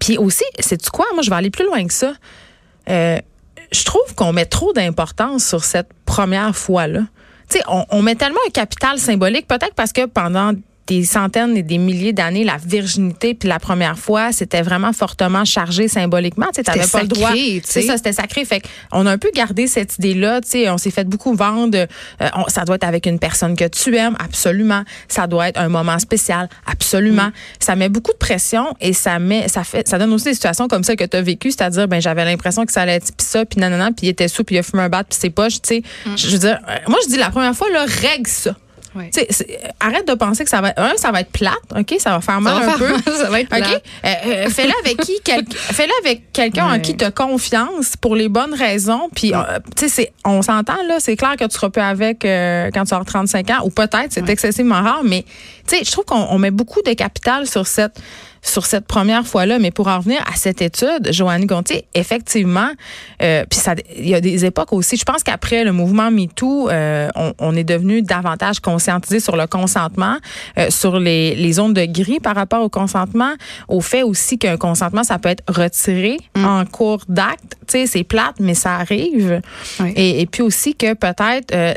Puis 0.01 0.19
aussi, 0.19 0.45
c'est 0.59 0.79
tu 0.79 0.91
quoi? 0.91 1.07
Moi, 1.15 1.23
je 1.23 1.31
vais 1.31 1.37
aller 1.37 1.51
plus 1.51 1.67
loin 1.67 1.87
que 1.87 1.93
ça. 1.93 2.13
Euh, 2.89 3.19
je 3.73 3.85
trouve 3.85 4.15
qu'on 4.15 4.33
met 4.33 4.47
trop 4.47 4.73
d'importance 4.73 5.45
sur 5.45 5.65
cette 5.65 5.91
première 6.05 6.57
fois-là. 6.57 7.03
On, 7.69 7.85
on 7.91 8.03
met 8.03 8.15
tellement 8.15 8.41
un 8.47 8.51
capital 8.51 8.99
symbolique, 8.99 9.47
peut-être 9.47 9.75
parce 9.75 9.93
que 9.93 10.07
pendant 10.07 10.53
des 10.91 11.05
centaines 11.05 11.57
et 11.57 11.63
des 11.63 11.79
milliers 11.79 12.13
d'années, 12.13 12.43
la 12.43 12.57
virginité, 12.57 13.35
puis 13.35 13.49
la 13.49 13.61
première 13.61 13.97
fois, 13.97 14.33
c'était 14.33 14.61
vraiment 14.61 14.93
fortement 14.93 15.45
chargé 15.45 15.87
symboliquement. 15.87 16.47
Tu 16.53 16.63
n'avais 16.67 16.89
pas 16.89 17.03
le 17.03 17.07
droit. 17.07 17.31
C'est 17.63 17.83
ça, 17.83 17.97
c'était 17.97 18.13
sacré. 18.13 18.45
Fait 18.45 18.61
on 18.91 19.07
a 19.07 19.13
un 19.13 19.19
peu 19.19 19.31
gardé 19.33 19.69
cette 19.69 19.99
idée-là. 19.99 20.41
On 20.67 20.79
s'est 20.79 20.91
fait 20.91 21.05
beaucoup 21.05 21.33
vendre. 21.33 21.79
Euh, 21.79 22.29
ça 22.49 22.65
doit 22.65 22.75
être 22.75 22.85
avec 22.85 23.07
une 23.07 23.21
personne 23.21 23.57
que 23.57 23.69
tu 23.69 23.97
aimes, 23.97 24.17
absolument. 24.19 24.83
Ça 25.07 25.29
doit 25.29 25.51
être 25.51 25.61
un 25.61 25.69
moment 25.69 25.97
spécial, 26.01 26.49
absolument. 26.67 27.29
Mm. 27.29 27.33
Ça 27.61 27.77
met 27.77 27.89
beaucoup 27.89 28.13
de 28.13 28.19
pression 28.19 28.75
et 28.81 28.93
ça 28.93 29.21
met, 29.21 29.47
ça 29.47 29.63
fait, 29.63 29.87
ça 29.87 29.97
donne 29.97 30.13
aussi 30.13 30.25
des 30.25 30.35
situations 30.35 30.67
comme 30.67 30.83
ça 30.83 30.97
que 30.97 31.05
tu 31.05 31.17
as 31.17 31.23
vécu, 31.23 31.53
c'est-à-dire, 31.53 31.87
ben 31.87 32.01
j'avais 32.03 32.25
l'impression 32.25 32.67
que 32.67 32.73
ça 32.73 32.83
allait 32.83 32.97
être 32.97 33.15
pis 33.17 33.25
ça, 33.25 33.45
puis 33.45 33.61
nanana, 33.61 33.93
puis 33.93 34.07
il 34.07 34.09
était 34.09 34.27
sous, 34.27 34.43
puis 34.43 34.57
il 34.57 34.59
a 34.59 34.65
fumé 34.65 34.83
un 34.83 34.89
bat, 34.89 35.05
puis 35.05 35.17
c'est 35.21 35.31
pas, 35.31 35.49
tu 35.49 35.59
sais. 35.63 35.83
Mm. 36.05 36.17
Je 36.17 36.31
veux 36.31 36.39
dire, 36.39 36.59
euh, 36.69 36.75
moi 36.89 36.99
je 37.05 37.11
dis 37.11 37.17
la 37.17 37.31
première 37.31 37.55
fois, 37.55 37.71
là, 37.71 37.85
règle 37.85 38.27
ça. 38.27 38.57
Ouais. 38.95 39.11
Arrête 39.79 40.07
de 40.09 40.15
penser 40.15 40.43
que 40.43 40.51
ça 40.51 40.61
va 40.61 40.71
être 40.71 40.81
un, 40.81 40.97
ça 40.97 41.13
va 41.13 41.21
être 41.21 41.31
plate, 41.31 41.55
ok, 41.77 41.95
ça 41.99 42.11
va 42.11 42.21
faire 42.21 42.41
mal 42.41 42.69
un 42.69 42.77
peu, 42.77 42.93
ça 43.17 43.31
va 43.31 43.41
être 43.41 43.49
plate. 43.49 43.77
ok. 43.77 43.83
Euh, 44.05 44.09
euh, 44.27 44.49
fais-le 44.49 44.73
avec 44.85 45.01
qui, 45.01 45.17
fais-le 45.55 45.93
avec 46.05 46.33
quelqu'un 46.33 46.75
en 46.75 46.81
qui 46.81 46.97
tu 46.97 47.05
as 47.05 47.13
confiance 47.13 47.97
pour 47.97 48.17
les 48.17 48.29
bonnes 48.29 48.55
raisons. 48.55 49.09
Puis, 49.15 49.33
euh, 49.33 49.59
tu 49.77 49.89
sais, 49.89 50.13
on 50.25 50.43
s'entend 50.43 50.83
là, 50.89 50.99
c'est 50.99 51.17
clair 51.17 51.37
que 51.37 51.45
tu 51.45 51.55
seras 51.55 51.71
plus 51.71 51.83
avec 51.83 52.21
quand 52.23 52.85
tu 52.85 52.95
auras 52.95 53.05
35 53.05 53.51
ans, 53.51 53.61
ou 53.65 53.71
peut-être, 53.71 54.09
c'est 54.11 54.29
excessivement 54.29 54.83
rare, 54.83 55.03
mais 55.05 55.25
tu 55.69 55.77
sais, 55.77 55.85
je 55.85 55.91
trouve 55.93 56.05
qu'on 56.05 56.39
met 56.39 56.51
beaucoup 56.51 56.83
de 56.83 56.93
capital 56.93 57.47
sur 57.47 57.67
cette 57.67 58.01
sur 58.43 58.67
cette 58.67 58.87
première 58.87 59.27
fois-là. 59.27 59.59
Mais 59.59 59.71
pour 59.71 59.89
en 59.89 59.99
revenir 59.99 60.21
à 60.27 60.37
cette 60.37 60.63
étude, 60.63 61.11
Joanne 61.11 61.47
Gontier, 61.47 61.87
effectivement, 61.95 62.71
euh, 63.23 63.45
puis 63.49 63.61
il 63.97 64.09
y 64.09 64.15
a 64.15 64.21
des 64.21 64.45
époques 64.45 64.73
aussi. 64.73 64.97
Je 64.97 65.05
pense 65.05 65.23
qu'après 65.23 65.65
le 65.65 65.73
mouvement 65.73 66.11
MeToo, 66.11 66.69
euh, 66.69 67.09
on, 67.15 67.33
on, 67.39 67.57
est 67.57 67.65
devenu 67.65 68.03
davantage 68.03 68.61
conscientisé 68.61 69.21
sur 69.21 69.37
le 69.37 69.47
consentement, 69.47 70.17
euh, 70.59 70.71
sur 70.71 70.99
les, 70.99 71.35
les 71.35 71.53
zones 71.53 71.75
de 71.75 71.85
gris 71.85 72.21
par 72.21 72.35
rapport 72.35 72.63
au 72.63 72.69
consentement, 72.69 73.33
au 73.69 73.81
fait 73.81 74.03
aussi 74.03 74.39
qu'un 74.39 74.57
consentement, 74.57 75.05
ça 75.05 75.19
peut 75.19 75.29
être 75.29 75.45
retiré 75.49 76.19
mm. 76.37 76.45
en 76.45 76.65
cours 76.65 77.03
d'acte. 77.09 77.57
Tu 77.67 77.73
sais, 77.73 77.87
c'est 77.87 78.05
plate, 78.05 78.37
mais 78.41 78.55
ça 78.55 78.77
arrive. 78.77 79.41
Et, 79.97 80.21
et, 80.21 80.27
puis 80.27 80.43
aussi 80.43 80.75
que 80.75 80.95
peut-être 80.95 81.55
euh, 81.55 81.75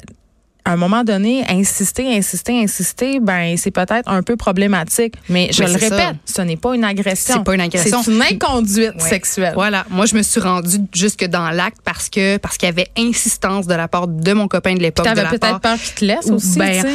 à 0.66 0.72
un 0.72 0.76
moment 0.78 1.04
donné, 1.04 1.44
insister, 1.50 2.16
insister, 2.16 2.58
insister, 2.58 3.20
ben 3.20 3.58
c'est 3.58 3.72
peut-être 3.72 4.10
un 4.10 4.24
peu 4.24 4.38
problématique. 4.38 5.16
Mais 5.28 5.50
je 5.52 5.64
le 5.64 5.72
répète, 5.72 6.16
ce 6.26 6.42
n'est 6.42 6.56
pas 6.56 6.74
une 6.74 6.86
agression. 6.86 7.36
C'est 7.38 7.44
pas 7.44 7.54
une 7.54 7.62
agression. 7.62 8.02
C'est 8.02 8.12
une 8.12 8.22
inconduite 8.22 9.00
sexuelle. 9.02 9.54
Voilà. 9.56 9.86
Moi, 9.90 10.06
je 10.06 10.16
me 10.16 10.22
suis 10.22 10.40
rendue 10.40 10.78
jusque 10.94 11.26
dans 11.26 11.50
l'acte 11.50 11.80
parce 11.84 12.10
que 12.10 12.38
parce 12.38 12.58
qu'il 12.58 12.68
y 12.68 12.72
avait 12.72 12.88
insistance 12.98 13.68
de 13.68 13.74
la 13.74 13.90
part 13.90 14.08
de 14.08 14.34
mon 14.34 14.48
copain 14.48 14.76
de 14.76 14.80
l'époque. 14.80 15.06
T'avais 15.06 15.28
peut-être 15.28 15.60
peur 15.60 15.78
qu'il 15.78 15.94
te 15.96 16.06
laisse 16.06 16.30
aussi. 16.30 16.58
Ben, 16.58 16.86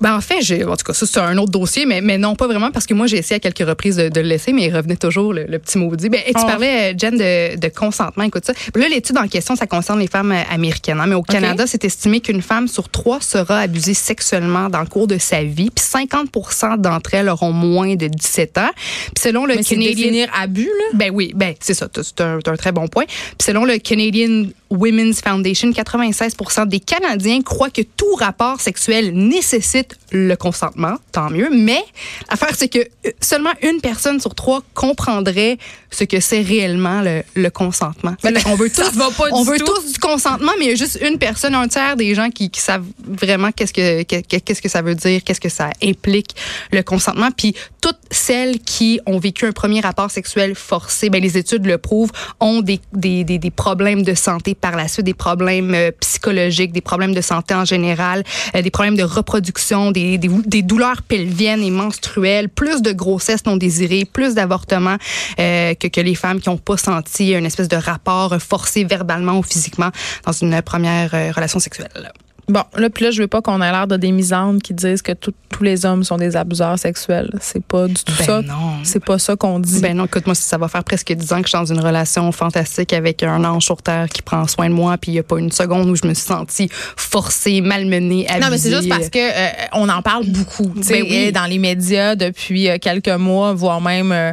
ben, 0.00 0.14
en 0.14 0.20
fait, 0.20 0.40
j'ai 0.40 0.64
en 0.64 0.76
tout 0.76 0.84
cas 0.84 0.92
ça 0.92 1.06
c'est 1.06 1.18
un 1.18 1.36
autre 1.38 1.50
dossier, 1.50 1.86
mais 1.86 2.00
mais 2.00 2.18
non 2.18 2.36
pas 2.36 2.46
vraiment 2.46 2.70
parce 2.70 2.86
que 2.86 2.94
moi 2.94 3.08
j'ai 3.08 3.18
essayé 3.18 3.36
à 3.36 3.40
quelques 3.40 3.66
reprises 3.66 3.96
de, 3.96 4.20
le 4.20 4.28
laisser, 4.28 4.52
mais 4.52 4.66
il 4.66 4.74
revenait 4.74 4.96
toujours 4.96 5.32
le, 5.32 5.58
petit 5.58 5.78
maudit. 5.78 6.08
Ben, 6.08 6.20
et 6.24 6.32
tu 6.32 6.40
oh. 6.42 6.46
parlais 6.46 6.94
Jen 6.96 7.16
de, 7.16 7.56
de, 7.56 7.68
consentement. 7.68 8.22
Écoute 8.24 8.44
ça. 8.44 8.52
Là, 8.74 8.88
l'étude 8.88 9.18
en 9.18 9.26
question, 9.26 9.56
ça 9.56 9.66
concerne 9.66 9.98
les 9.98 10.06
femmes 10.06 10.32
euh, 10.32 10.42
américaines. 10.50 11.00
Hein, 11.00 11.06
mais 11.06 11.14
au 11.14 11.22
Canada, 11.22 11.64
c'est 11.66 11.84
estimé 11.84 12.20
qu'une 12.20 12.42
femme 12.42 12.68
sur 12.68 12.88
trois 12.88 13.07
sera 13.20 13.60
abusée 13.60 13.94
sexuellement 13.94 14.68
dans 14.68 14.80
le 14.80 14.86
cours 14.86 15.06
de 15.06 15.18
sa 15.18 15.42
vie. 15.42 15.70
Puis 15.70 15.84
50% 15.84 16.80
d'entre 16.80 17.14
elles 17.14 17.28
auront 17.28 17.52
moins 17.52 17.94
de 17.94 18.06
17 18.06 18.58
ans. 18.58 18.70
Puis 19.14 19.22
selon 19.22 19.46
le 19.46 19.56
Mais 19.56 19.64
Canadian 19.64 20.26
abus 20.34 20.64
là? 20.64 20.84
Ben 20.94 21.10
oui, 21.12 21.32
ben 21.34 21.54
c'est 21.60 21.74
ça, 21.74 21.88
c'est 21.94 22.20
un, 22.20 22.38
un, 22.38 22.56
très 22.56 22.72
bon 22.72 22.88
point. 22.88 23.04
Puis 23.06 23.46
selon 23.46 23.64
le 23.64 23.78
Canadian 23.78 24.46
Women's 24.70 25.20
Foundation, 25.20 25.70
96% 25.70 26.66
des 26.66 26.80
Canadiens 26.80 27.40
croient 27.42 27.70
que 27.70 27.82
tout 27.82 28.14
rapport 28.14 28.60
sexuel 28.60 29.12
nécessite 29.14 29.96
le 30.12 30.34
consentement, 30.36 30.96
tant 31.12 31.30
mieux. 31.30 31.48
Mais 31.50 31.82
l'affaire, 32.30 32.54
c'est 32.54 32.68
que 32.68 32.78
euh, 32.78 33.10
seulement 33.20 33.52
une 33.62 33.80
personne 33.80 34.20
sur 34.20 34.34
trois 34.34 34.62
comprendrait 34.74 35.58
ce 35.90 36.04
que 36.04 36.20
c'est 36.20 36.42
réellement 36.42 37.00
le, 37.00 37.22
le 37.34 37.50
consentement. 37.50 38.14
on 38.46 38.54
veut 38.54 38.70
tous, 38.74 38.90
on 39.32 39.42
veut 39.42 39.58
tous 39.58 39.92
du 39.92 39.98
consentement, 39.98 40.52
mais 40.58 40.66
il 40.66 40.68
y 40.70 40.72
a 40.72 40.76
juste 40.76 40.98
une 41.02 41.18
personne, 41.18 41.54
un 41.54 41.68
tiers 41.68 41.96
des 41.96 42.14
gens 42.14 42.30
qui, 42.30 42.50
qui 42.50 42.60
savent 42.60 42.84
vraiment 43.06 43.52
qu'est-ce 43.52 43.72
que 43.72 44.02
qu'est-ce 44.02 44.62
que 44.62 44.68
ça 44.68 44.82
veut 44.82 44.94
dire, 44.94 45.22
qu'est-ce 45.24 45.40
que 45.40 45.48
ça 45.48 45.70
implique 45.82 46.34
le 46.72 46.82
consentement. 46.82 47.30
Puis 47.30 47.54
toutes 47.80 47.98
celles 48.10 48.58
qui 48.60 49.00
ont 49.06 49.18
vécu 49.18 49.46
un 49.46 49.52
premier 49.52 49.80
rapport 49.80 50.10
sexuel 50.10 50.54
forcé, 50.54 51.10
ben 51.10 51.22
les 51.22 51.36
études 51.36 51.66
le 51.66 51.78
prouvent, 51.78 52.12
ont 52.40 52.60
des, 52.60 52.80
des, 52.92 53.24
des, 53.24 53.38
des 53.38 53.50
problèmes 53.50 54.02
de 54.02 54.14
santé 54.14 54.54
par 54.54 54.76
la 54.76 54.88
suite, 54.88 55.06
des 55.06 55.14
problèmes 55.14 55.74
euh, 55.74 55.90
psychologiques, 56.00 56.72
des 56.72 56.80
problèmes 56.80 57.14
de 57.14 57.20
santé 57.20 57.54
en 57.54 57.64
général, 57.64 58.24
euh, 58.54 58.62
des 58.62 58.70
problèmes 58.70 58.96
de 58.96 59.02
reproduction, 59.02 59.90
des, 59.90 60.18
des, 60.18 60.62
douleurs 60.62 61.02
pelviennes 61.02 61.62
et 61.62 61.70
menstruelles, 61.70 62.48
plus 62.48 62.82
de 62.82 62.92
grossesse 62.92 63.44
non 63.46 63.56
désirée, 63.56 64.04
plus 64.04 64.34
d'avortements 64.34 64.96
euh, 65.38 65.74
que, 65.74 65.88
que 65.88 66.00
les 66.00 66.14
femmes 66.14 66.40
qui 66.40 66.48
n'ont 66.48 66.56
pas 66.56 66.76
senti 66.76 67.32
une 67.32 67.46
espèce 67.46 67.68
de 67.68 67.76
rapport 67.76 68.36
forcé 68.40 68.84
verbalement 68.84 69.38
ou 69.38 69.42
physiquement 69.42 69.90
dans 70.24 70.32
une 70.32 70.60
première 70.62 71.10
relation 71.34 71.58
sexuelle. 71.58 72.12
Bon, 72.48 72.62
là, 72.76 72.88
puis 72.88 73.04
là, 73.04 73.10
je 73.10 73.20
veux 73.20 73.28
pas 73.28 73.42
qu'on 73.42 73.60
ait 73.60 73.70
l'air 73.70 73.86
de 73.86 73.96
des 73.96 74.12
misandes 74.12 74.62
qui 74.62 74.72
disent 74.72 75.02
que 75.02 75.12
tous 75.12 75.34
les 75.60 75.84
hommes 75.84 76.04
sont 76.04 76.16
des 76.16 76.36
abuseurs 76.36 76.78
sexuels. 76.78 77.30
C'est 77.40 77.62
pas 77.62 77.86
du 77.86 77.94
tout 77.94 78.12
ben 78.18 78.24
ça. 78.24 78.42
Non. 78.42 78.72
C'est 78.84 79.04
pas 79.04 79.18
ça 79.18 79.36
qu'on 79.36 79.58
dit. 79.58 79.80
Ben 79.80 79.96
non, 79.96 80.06
écoute-moi, 80.06 80.34
ça 80.34 80.56
va 80.56 80.68
faire 80.68 80.84
presque 80.84 81.12
dix 81.12 81.32
ans 81.32 81.42
que 81.42 81.48
je 81.48 81.48
suis 81.48 81.58
dans 81.58 81.72
une 81.72 81.80
relation 81.80 82.30
fantastique 82.32 82.92
avec 82.92 83.22
un 83.22 83.44
ange 83.44 83.64
sur 83.64 83.82
terre 83.82 84.08
qui 84.08 84.22
prend 84.22 84.46
soin 84.46 84.68
de 84.68 84.74
moi, 84.74 84.96
puis 84.96 85.12
il 85.12 85.14
y 85.16 85.18
a 85.18 85.22
pas 85.22 85.38
une 85.38 85.52
seconde 85.52 85.88
où 85.90 85.96
je 85.96 86.06
me 86.06 86.14
suis 86.14 86.26
sentie 86.26 86.68
forcée, 86.96 87.60
malmenée, 87.60 88.26
abusée. 88.28 88.44
Non, 88.44 88.50
mais 88.50 88.58
c'est 88.58 88.70
juste 88.70 88.88
parce 88.88 89.10
que 89.10 89.18
euh, 89.18 89.50
on 89.74 89.88
en 89.88 90.00
parle 90.02 90.26
beaucoup, 90.26 90.72
tu 90.76 90.82
sais, 90.82 91.02
ben 91.02 91.32
dans 91.32 91.46
les 91.46 91.58
médias 91.58 92.14
depuis 92.14 92.68
euh, 92.68 92.78
quelques 92.80 93.08
mois, 93.08 93.52
voire 93.52 93.80
même 93.80 94.12
euh, 94.12 94.32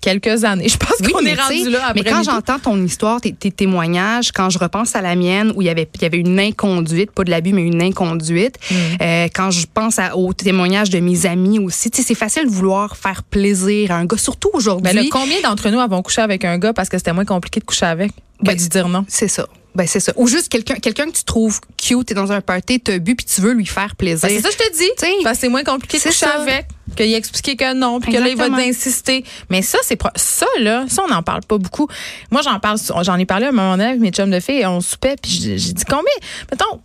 quelques 0.00 0.44
années. 0.44 0.68
Je 0.72 0.76
pense 0.78 0.96
qu'on 1.06 1.24
est 1.24 1.34
rendu 1.34 1.70
là 1.70 1.88
après. 1.88 2.02
Mais 2.02 2.10
quand 2.10 2.22
j'entends 2.22 2.58
ton 2.58 2.82
histoire, 2.82 3.20
tes, 3.20 3.32
tes, 3.32 3.50
témoignages, 3.50 4.32
quand 4.32 4.48
je 4.48 4.58
repense 4.58 4.96
à 4.96 5.02
la 5.02 5.14
mienne 5.14 5.52
où 5.54 5.62
il 5.62 5.66
y 5.66 5.68
avait, 5.68 5.88
il 5.94 6.02
y 6.02 6.04
avait 6.06 6.18
une 6.18 6.38
inconduite, 6.38 7.10
pas 7.10 7.24
de 7.24 7.30
la 7.30 7.41
mais 7.50 7.62
une 7.62 7.82
inconduite. 7.82 8.56
Mm. 8.70 8.74
Euh, 9.00 9.28
quand 9.34 9.50
je 9.50 9.66
pense 9.72 9.98
à, 9.98 10.16
aux 10.16 10.32
témoignages 10.32 10.90
de 10.90 11.00
mes 11.00 11.26
amis 11.26 11.58
aussi, 11.58 11.90
c'est 11.92 12.14
facile 12.14 12.44
de 12.44 12.50
vouloir 12.50 12.96
faire 12.96 13.22
plaisir 13.24 13.90
à 13.90 13.96
un 13.96 14.04
gars, 14.04 14.18
surtout 14.18 14.50
aujourd'hui. 14.52 14.94
Ben, 14.94 15.08
combien 15.10 15.40
d'entre 15.42 15.70
nous 15.70 15.80
avons 15.80 16.02
couché 16.02 16.20
avec 16.20 16.44
un 16.44 16.58
gars 16.58 16.72
parce 16.72 16.88
que 16.88 16.98
c'était 16.98 17.12
moins 17.12 17.24
compliqué 17.24 17.58
de 17.58 17.64
coucher 17.64 17.86
avec 17.86 18.12
que 18.12 18.46
ben, 18.46 18.56
de 18.56 18.68
dire 18.68 18.88
non? 18.88 19.04
C'est 19.08 19.28
ça. 19.28 19.46
Ben 19.74 19.86
c'est 19.86 20.00
ça. 20.00 20.12
Ou 20.16 20.26
juste 20.26 20.50
quelqu'un 20.50 20.74
quelqu'un 20.74 21.06
que 21.06 21.16
tu 21.16 21.24
trouves 21.24 21.60
cute, 21.78 22.06
t'es 22.06 22.14
dans 22.14 22.30
un 22.30 22.42
party, 22.42 22.80
t'as 22.80 22.98
bu 22.98 23.14
puis 23.14 23.24
tu 23.24 23.40
veux 23.40 23.52
lui 23.52 23.64
faire 23.64 23.96
plaisir. 23.96 24.28
Ben, 24.28 24.36
c'est 24.36 24.42
ça 24.42 24.48
que 24.48 24.64
je 24.64 24.68
te 24.68 24.76
dis. 24.76 25.22
Parce 25.22 25.36
que 25.36 25.40
c'est 25.42 25.48
moins 25.48 25.64
compliqué 25.64 25.98
de 25.98 26.02
coucher 26.02 26.26
avec, 26.26 26.66
qu'il 26.94 27.14
expliqué 27.14 27.56
que 27.56 27.72
non, 27.72 27.98
puis 28.00 28.12
que 28.12 28.18
là 28.18 28.28
il 28.28 28.36
va 28.36 28.50
t'insister. 28.50 29.24
Mais 29.48 29.62
ça 29.62 29.78
c'est 29.82 29.98
ça 30.16 30.46
là, 30.60 30.84
ça 30.88 31.02
on 31.06 31.08
n'en 31.08 31.22
parle 31.22 31.42
pas 31.42 31.56
beaucoup. 31.56 31.88
Moi 32.30 32.42
j'en 32.42 32.60
parle 32.60 32.78
j'en 33.02 33.16
ai 33.16 33.24
parlé 33.24 33.46
à 33.46 33.48
un 33.48 33.52
moment 33.52 33.72
donné 33.72 33.84
avec 33.90 34.00
mes 34.00 34.10
chums 34.10 34.30
de 34.30 34.40
filles 34.40 34.60
et 34.60 34.66
on 34.66 34.80
soupait 34.80 35.16
puis 35.20 35.30
j'ai 35.30 35.72
dit 35.72 35.84
combien? 35.86 36.04
Mettons 36.50 36.80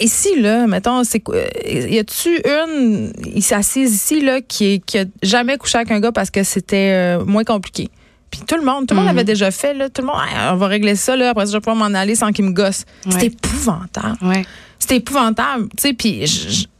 Ici, 0.00 0.40
là, 0.40 0.66
mettons, 0.66 1.04
c'est 1.04 1.20
quoi? 1.20 1.36
Y 1.66 1.98
a-tu 1.98 2.40
une, 2.44 3.12
il 3.34 3.42
s'assise 3.42 3.94
ici, 3.94 4.20
là, 4.20 4.40
qui, 4.40 4.80
qui 4.80 4.98
a 4.98 5.04
jamais 5.22 5.56
couché 5.56 5.78
avec 5.78 5.90
un 5.90 6.00
gars 6.00 6.12
parce 6.12 6.30
que 6.30 6.42
c'était 6.42 6.92
euh, 6.92 7.24
moins 7.24 7.44
compliqué? 7.44 7.88
Puis 8.30 8.42
tout 8.46 8.56
le 8.56 8.64
monde, 8.64 8.86
tout 8.86 8.94
le 8.94 9.00
monde 9.00 9.10
mhm. 9.10 9.16
avait 9.16 9.24
déjà 9.24 9.50
fait, 9.50 9.74
là. 9.74 9.88
Tout 9.88 10.02
le 10.02 10.08
monde, 10.08 10.16
on 10.50 10.56
va 10.56 10.66
régler 10.66 10.96
ça, 10.96 11.16
là. 11.16 11.30
Après 11.30 11.46
ça, 11.46 11.52
je 11.52 11.56
vais 11.56 11.60
pouvoir 11.60 11.76
m'en 11.76 11.96
aller 11.96 12.14
sans 12.14 12.32
qu'il 12.32 12.44
me 12.44 12.50
gosse. 12.50 12.84
C'était 13.08 13.26
épouvantable. 13.26 14.18
Ouais. 14.22 14.44
C'était 14.78 14.96
épouvantable. 14.96 15.68
Tu 15.76 15.88
sais, 15.88 15.92
puis 15.92 16.26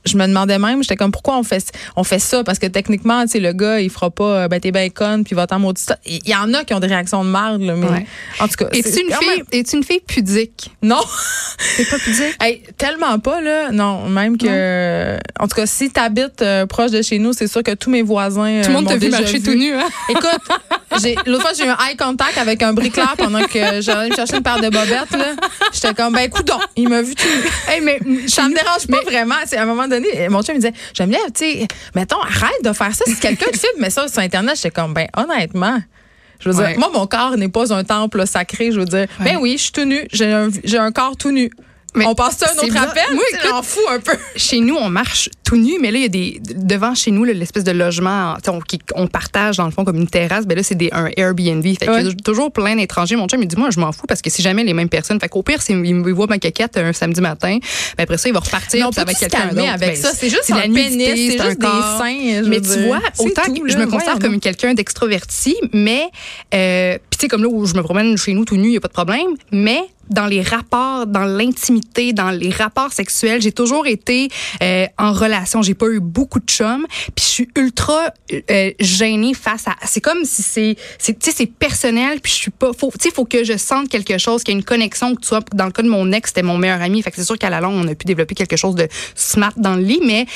je 0.05 0.17
me 0.17 0.27
demandais 0.27 0.59
même, 0.59 0.83
j'étais 0.83 0.97
comme 0.97 1.13
pourquoi 1.13 1.39
on 1.39 1.43
fait 1.43 1.73
on 1.97 2.05
fait 2.05 2.19
ça? 2.19 2.45
Parce 2.45 2.59
que 2.59 2.67
techniquement, 2.67 3.23
tu 3.23 3.31
sais 3.31 3.41
le 3.41 3.53
gars, 3.53 3.81
il 3.81 3.91
fera 3.91 4.11
pas 4.11 4.49
ben 4.49 4.61
t'es 4.61 4.71
bien 4.71 4.89
conne 4.91 5.25
puis 5.25 5.35
va 5.35 5.47
t'en 5.47 5.59
maudit. 5.59 5.85
Il 6.07 6.29
y 6.29 6.35
en 6.35 6.53
a 6.55 6.65
qui 6.65 6.75
ont 6.75 6.81
des 6.81 6.87
réactions 6.87 7.25
de 7.25 7.31
merde 7.31 7.63
là, 7.63 7.75
mais 7.77 8.07
en 8.41 8.49
tout 8.49 8.57
cas, 8.57 8.69
es-tu 8.73 9.01
une 9.01 9.13
fille 9.13 9.43
es-tu 9.53 9.77
une 9.77 9.85
fille 9.85 10.01
pudique? 10.07 10.71
Non. 10.83 11.01
T'es 11.77 11.85
pas 11.85 11.99
pudique? 11.99 12.37
Hey, 12.41 12.63
tellement 12.77 13.19
pas 13.21 13.41
là, 13.41 13.71
non, 13.71 14.09
même 14.09 14.37
que 14.37 15.17
en 15.39 15.49
tout 15.49 15.57
cas 15.57 15.67
si 15.67 15.91
t'habites 15.91 16.43
euh, 16.43 16.67
proche 16.67 16.91
de 16.91 17.01
chez 17.01 17.19
nous, 17.19 17.33
c'est 17.33 17.47
sûr 17.47 17.63
que 17.63 17.73
tous 17.73 17.91
mes 17.91 18.03
voisins 18.03 18.61
Tout 18.63 18.69
le 18.69 18.75
monde 18.75 18.87
t'a 18.87 18.97
vu 18.97 19.09
marcher 19.09 19.41
tout 19.41 19.55
nu 19.55 19.73
hein? 19.73 19.89
Écoute, 20.09 20.25
l'autre 21.27 21.43
fois 21.43 21.53
j'ai 21.57 21.65
eu 21.65 21.69
un 21.69 21.77
eye 21.89 21.97
contact 21.97 22.39
avec 22.39 22.63
un 22.63 22.73
bricoleur 22.73 23.15
pendant 23.17 23.43
que 23.45 23.81
j'allais 23.81 24.11
me 24.11 24.15
chercher 24.15 24.37
une 24.37 24.43
paire 24.43 24.61
de 24.61 24.69
bobettes 24.69 25.11
là. 25.13 25.35
J'étais 25.73 25.95
comme 25.95 26.15
ben 26.15 26.23
écoute 26.23 26.47
donc, 26.47 26.63
il 26.77 26.89
m'a 26.89 27.03
vu 27.03 27.15
tout. 27.15 27.25
Hey, 27.69 27.81
mais 27.81 27.99
ça 28.29 28.49
me 28.49 28.55
dérange 28.55 28.87
pas 28.87 29.03
vraiment, 29.03 29.37
c'est 29.47 29.57
à 29.57 29.63
un 29.63 29.67
moment 29.67 29.89
donné, 29.89 30.29
mon 30.29 30.43
chum 30.43 30.55
me 30.55 30.61
disait, 30.61 30.75
j'aime 30.95 31.11
bien, 31.11 31.21
tu 31.35 31.45
sais, 31.45 31.69
mettons, 31.95 32.21
arrête 32.21 32.63
de 32.63 32.73
faire 32.73 32.95
ça. 32.95 33.05
Si 33.07 33.17
quelqu'un 33.17 33.51
te 33.51 33.59
filme, 33.59 33.81
met 33.81 33.91
ça 33.91 34.09
sur 34.09 34.21
Internet, 34.21 34.57
j'étais 34.57 34.71
comme, 34.71 34.95
ben, 34.95 35.09
honnêtement. 35.17 35.79
Je 36.41 36.51
veux 36.51 36.55
dire, 36.55 36.79
moi, 36.79 36.91
mon 36.93 37.07
corps 37.07 37.37
n'est 37.37 37.49
pas 37.49 37.73
un 37.73 37.85
temple 37.85 38.27
sacré. 38.27 38.71
Je 38.71 38.81
veux 38.81 38.85
dire, 38.85 39.07
ben 39.21 39.39
oui, 39.41 39.53
je 39.57 39.63
suis 39.63 39.73
tout 39.73 39.85
nu. 39.85 40.07
J'ai 40.13 40.31
un, 40.31 40.49
j'ai 40.65 40.79
un 40.79 40.93
corps 40.93 41.17
tout 41.17 41.31
nu. 41.31 41.51
Mais 41.95 42.07
on 42.07 42.15
passe 42.15 42.39
ça 42.39 42.47
à 42.47 42.53
un 42.53 42.67
autre 42.67 42.77
appel? 42.77 43.05
Moi, 43.13 43.23
écoute, 43.33 43.65
fous 43.65 43.89
un 43.89 44.01
peu. 44.01 44.17
Chez 44.37 44.61
nous, 44.61 44.75
on 44.75 44.91
marche 44.91 45.31
tout 45.45 45.57
nu, 45.57 45.79
mais 45.81 45.91
là, 45.91 45.99
il 45.99 46.03
y 46.03 46.07
a 46.07 46.09
des. 46.09 46.41
Devant 46.55 46.95
chez 46.95 47.11
nous, 47.11 47.25
l'espèce 47.25 47.65
de 47.65 47.71
logement 47.71 48.37
on, 48.49 48.61
on, 48.95 49.07
partage, 49.07 49.59
dans 49.59 49.67
le 49.67 49.71
fond, 49.71 49.85
comme 49.85 49.97
une 49.97 50.09
terrasse. 50.09 50.47
Ben 50.47 50.57
là, 50.57 50.63
c'est 50.63 50.77
un 50.93 51.11
Airbnb. 51.17 51.63
Fait 51.63 51.89
ouais. 51.89 52.05
y 52.05 52.09
a 52.09 52.13
toujours 52.25 52.51
plein 52.51 52.77
d'étrangers. 52.77 53.17
Mon 53.17 53.29
chum, 53.29 53.43
il 53.43 53.49
dit, 53.49 53.57
moi, 53.57 53.69
je 53.71 53.79
m'en 53.79 53.93
fous 53.93 54.07
parce 54.07 54.23
que 54.23 54.31
c'est 54.31 54.43
jamais 54.43 54.65
les 54.65 54.73
mêmes 54.73 54.89
personnes. 54.89 55.21
Fait 55.21 55.29
qu'au 55.29 55.43
pire, 55.43 55.61
s'il 55.61 55.77
me 55.77 56.13
voit 56.13 56.27
ma 56.27 56.39
caquette 56.39 56.77
un 56.79 56.93
samedi 56.93 57.21
matin, 57.21 57.59
ben 57.97 58.05
après 58.05 58.19
ça, 58.19 58.29
il 58.29 58.33
va 58.33 58.41
repartir. 58.41 58.89
Mais 58.97 59.03
avec 59.03 59.19
quelqu'un 59.19 59.49
d'autre. 59.49 59.73
avec 59.73 59.91
ben, 59.91 59.97
ça. 59.97 60.13
C'est 60.15 60.31
juste 60.31 60.49
la 60.49 60.63
pénis, 60.63 60.93
c'est 60.99 61.17
juste 61.17 61.61
des 61.61 61.67
seins. 61.99 62.43
Mais 62.49 62.61
tu 62.61 62.87
vois, 62.87 63.01
autant 63.19 63.43
que 63.43 63.71
je 63.71 63.77
me 63.77 63.87
considère 63.87 64.19
comme 64.19 64.41
quelqu'un 64.41 64.75
d'extroverti, 64.75 65.57
mais, 65.73 66.09
euh, 66.55 66.99
puis 67.11 67.19
tu 67.19 67.23
sais, 67.23 67.29
comme 67.29 67.43
là 67.43 67.49
où 67.49 67.67
je 67.67 67.75
me 67.75 67.83
promène 67.83 68.17
chez 68.17 68.33
nous 68.33 68.45
tout 68.45 68.57
nu, 68.57 68.69
il 68.69 68.71
n'y 68.71 68.77
a 68.77 68.81
pas 68.81 68.89
de 68.89 68.93
problème. 68.93 69.35
Mais 69.53 69.81
dans 70.11 70.27
les 70.27 70.43
rapports, 70.43 71.07
dans 71.07 71.25
l'intimité, 71.25 72.13
dans 72.13 72.31
les 72.31 72.51
rapports 72.51 72.93
sexuels, 72.93 73.41
j'ai 73.41 73.53
toujours 73.53 73.87
été 73.87 74.29
euh, 74.63 74.87
en 74.99 75.13
relation. 75.13 75.34
J'ai 75.63 75.75
pas 75.75 75.89
eu 75.89 76.01
beaucoup 76.01 76.41
de 76.41 76.47
chums, 76.47 76.87
puis 77.15 77.25
je 77.25 77.31
suis 77.31 77.49
ultra 77.57 78.13
euh, 78.51 78.71
gênée 78.81 79.35
face 79.35 79.67
à. 79.69 79.75
C'est 79.85 80.01
comme 80.01 80.25
si 80.25 80.43
c'est, 80.43 80.77
c'est, 80.99 81.19
tu 81.19 81.31
sais, 81.31 81.37
c'est 81.37 81.47
personnel, 81.47 82.21
puis 82.21 82.33
je 82.33 82.37
suis 82.37 82.51
pas. 82.51 82.73
Faut, 82.73 82.91
tu 82.91 83.09
sais, 83.09 83.15
faut 83.15 83.25
que 83.25 83.45
je 83.45 83.57
sente 83.57 83.89
quelque 83.89 84.19
chose, 84.19 84.43
qu'il 84.43 84.55
y 84.55 84.57
ait 84.57 84.61
une 84.61 84.65
connexion. 84.65 85.15
Que 85.15 85.21
tu 85.21 85.35
dans 85.55 85.67
le 85.67 85.73
cas 85.73 85.83
de 85.83 85.89
mon 85.89 86.13
ex, 86.13 86.31
c'était 86.31 86.43
mon 86.43 86.59
meilleur 86.59 86.83
ami. 86.83 87.03
Fait 87.03 87.11
que 87.11 87.17
c'est 87.17 87.25
sûr 87.25 87.39
qu'à 87.39 87.51
la 87.51 87.61
longue, 87.61 87.75
on 87.75 87.89
a 87.89 87.95
pu 87.95 88.05
développer 88.05 88.35
quelque 88.35 88.57
chose 88.57 88.75
de 88.75 88.89
smart 89.15 89.53
dans 89.57 89.75
le 89.75 89.83
lit, 89.83 90.01
mais 90.03 90.27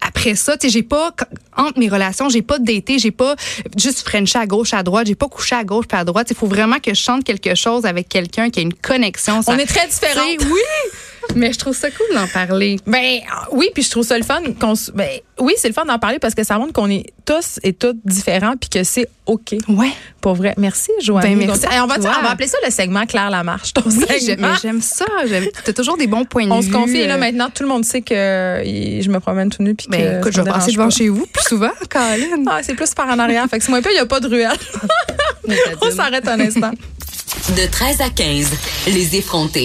après 0.00 0.34
ça, 0.34 0.56
tu 0.56 0.66
sais, 0.66 0.72
j'ai 0.72 0.82
pas 0.82 1.14
entre 1.56 1.78
mes 1.78 1.88
relations, 1.88 2.28
j'ai 2.28 2.42
pas 2.42 2.58
daté, 2.58 2.98
j'ai 2.98 3.10
pas 3.10 3.36
juste 3.76 4.06
frenché 4.08 4.38
à 4.38 4.46
gauche, 4.46 4.72
à 4.72 4.82
droite, 4.82 5.06
j'ai 5.06 5.14
pas 5.14 5.28
couché 5.28 5.54
à 5.54 5.64
gauche 5.64 5.86
puis 5.86 5.98
à 5.98 6.04
droite. 6.04 6.28
Il 6.30 6.36
faut 6.36 6.46
vraiment 6.46 6.78
que 6.78 6.94
je 6.94 7.00
chante 7.00 7.24
quelque 7.24 7.54
chose 7.54 7.84
avec 7.84 8.08
quelqu'un 8.08 8.50
qui 8.50 8.60
a 8.60 8.62
une 8.62 8.74
connexion. 8.74 9.40
On 9.46 9.58
est 9.58 9.66
très 9.66 9.86
différents. 9.86 10.22
Oui. 10.26 10.60
Mais 11.34 11.52
je 11.52 11.58
trouve 11.58 11.76
ça 11.76 11.90
cool 11.90 12.14
d'en 12.14 12.26
parler. 12.26 12.78
Ben 12.86 13.20
oui, 13.52 13.70
puis 13.74 13.82
je 13.82 13.90
trouve 13.90 14.04
ça 14.04 14.16
le 14.18 14.24
fun 14.24 14.40
qu'on 14.58 14.74
ben 14.94 15.08
oui, 15.40 15.54
c'est 15.56 15.68
le 15.68 15.74
fun 15.74 15.84
d'en 15.84 15.98
parler 15.98 16.18
parce 16.18 16.34
que 16.34 16.44
ça 16.44 16.58
montre 16.58 16.72
qu'on 16.72 16.90
est 16.90 17.06
tous 17.24 17.60
et 17.62 17.72
toutes 17.72 17.98
différents 18.04 18.56
puis 18.56 18.68
que 18.68 18.84
c'est 18.84 19.08
OK. 19.26 19.54
Ouais. 19.68 19.90
Pour 20.20 20.34
vrai. 20.34 20.54
Merci 20.58 20.90
Joanne. 21.00 21.22
Ben, 21.22 21.36
merci 21.36 21.66
on, 21.80 21.86
va 21.86 21.96
on 21.98 22.22
va 22.22 22.30
appeler 22.30 22.48
ça 22.48 22.58
le 22.64 22.70
segment 22.70 23.06
Claire 23.06 23.30
Lamarche. 23.30 23.72
Ton 23.72 23.82
oui, 23.86 24.36
j'aime 24.62 24.80
ça, 24.80 25.06
tu 25.26 25.70
as 25.70 25.72
toujours 25.72 25.96
des 25.96 26.06
bons 26.06 26.24
points 26.24 26.44
de 26.44 26.48
vue. 26.48 26.54
On 26.54 26.62
se 26.62 26.70
confie 26.70 27.06
là 27.06 27.16
maintenant 27.16 27.48
tout 27.50 27.62
le 27.62 27.68
monde 27.68 27.84
sait 27.84 28.02
que 28.02 28.14
je 28.14 29.08
me 29.08 29.20
promène 29.20 29.50
tout 29.50 29.62
nu 29.62 29.74
puis 29.74 29.86
ben, 29.88 30.00
que 30.00 30.18
écoute, 30.18 30.32
je 30.34 30.42
vais 30.42 30.50
passer 30.50 30.72
devant 30.72 30.90
chez 30.90 31.08
vous 31.08 31.26
plus 31.26 31.44
souvent, 31.44 31.70
Colin. 31.90 32.44
Ah, 32.46 32.60
c'est 32.62 32.74
plus 32.74 32.92
par 32.94 33.08
en 33.08 33.18
arrière, 33.18 33.46
fait 33.48 33.58
que 33.58 33.64
c'est 33.64 33.70
moins 33.70 33.82
peu, 33.82 33.90
il 33.90 33.96
y 33.96 33.98
a 33.98 34.06
pas 34.06 34.20
de 34.20 34.28
ruelle. 34.28 34.50
on 35.82 35.90
s'arrête 35.90 36.26
un 36.28 36.40
instant. 36.40 36.72
De 37.56 37.66
13 37.70 38.00
à 38.00 38.10
15, 38.10 38.46
les 38.88 39.16
effrontés. 39.16 39.58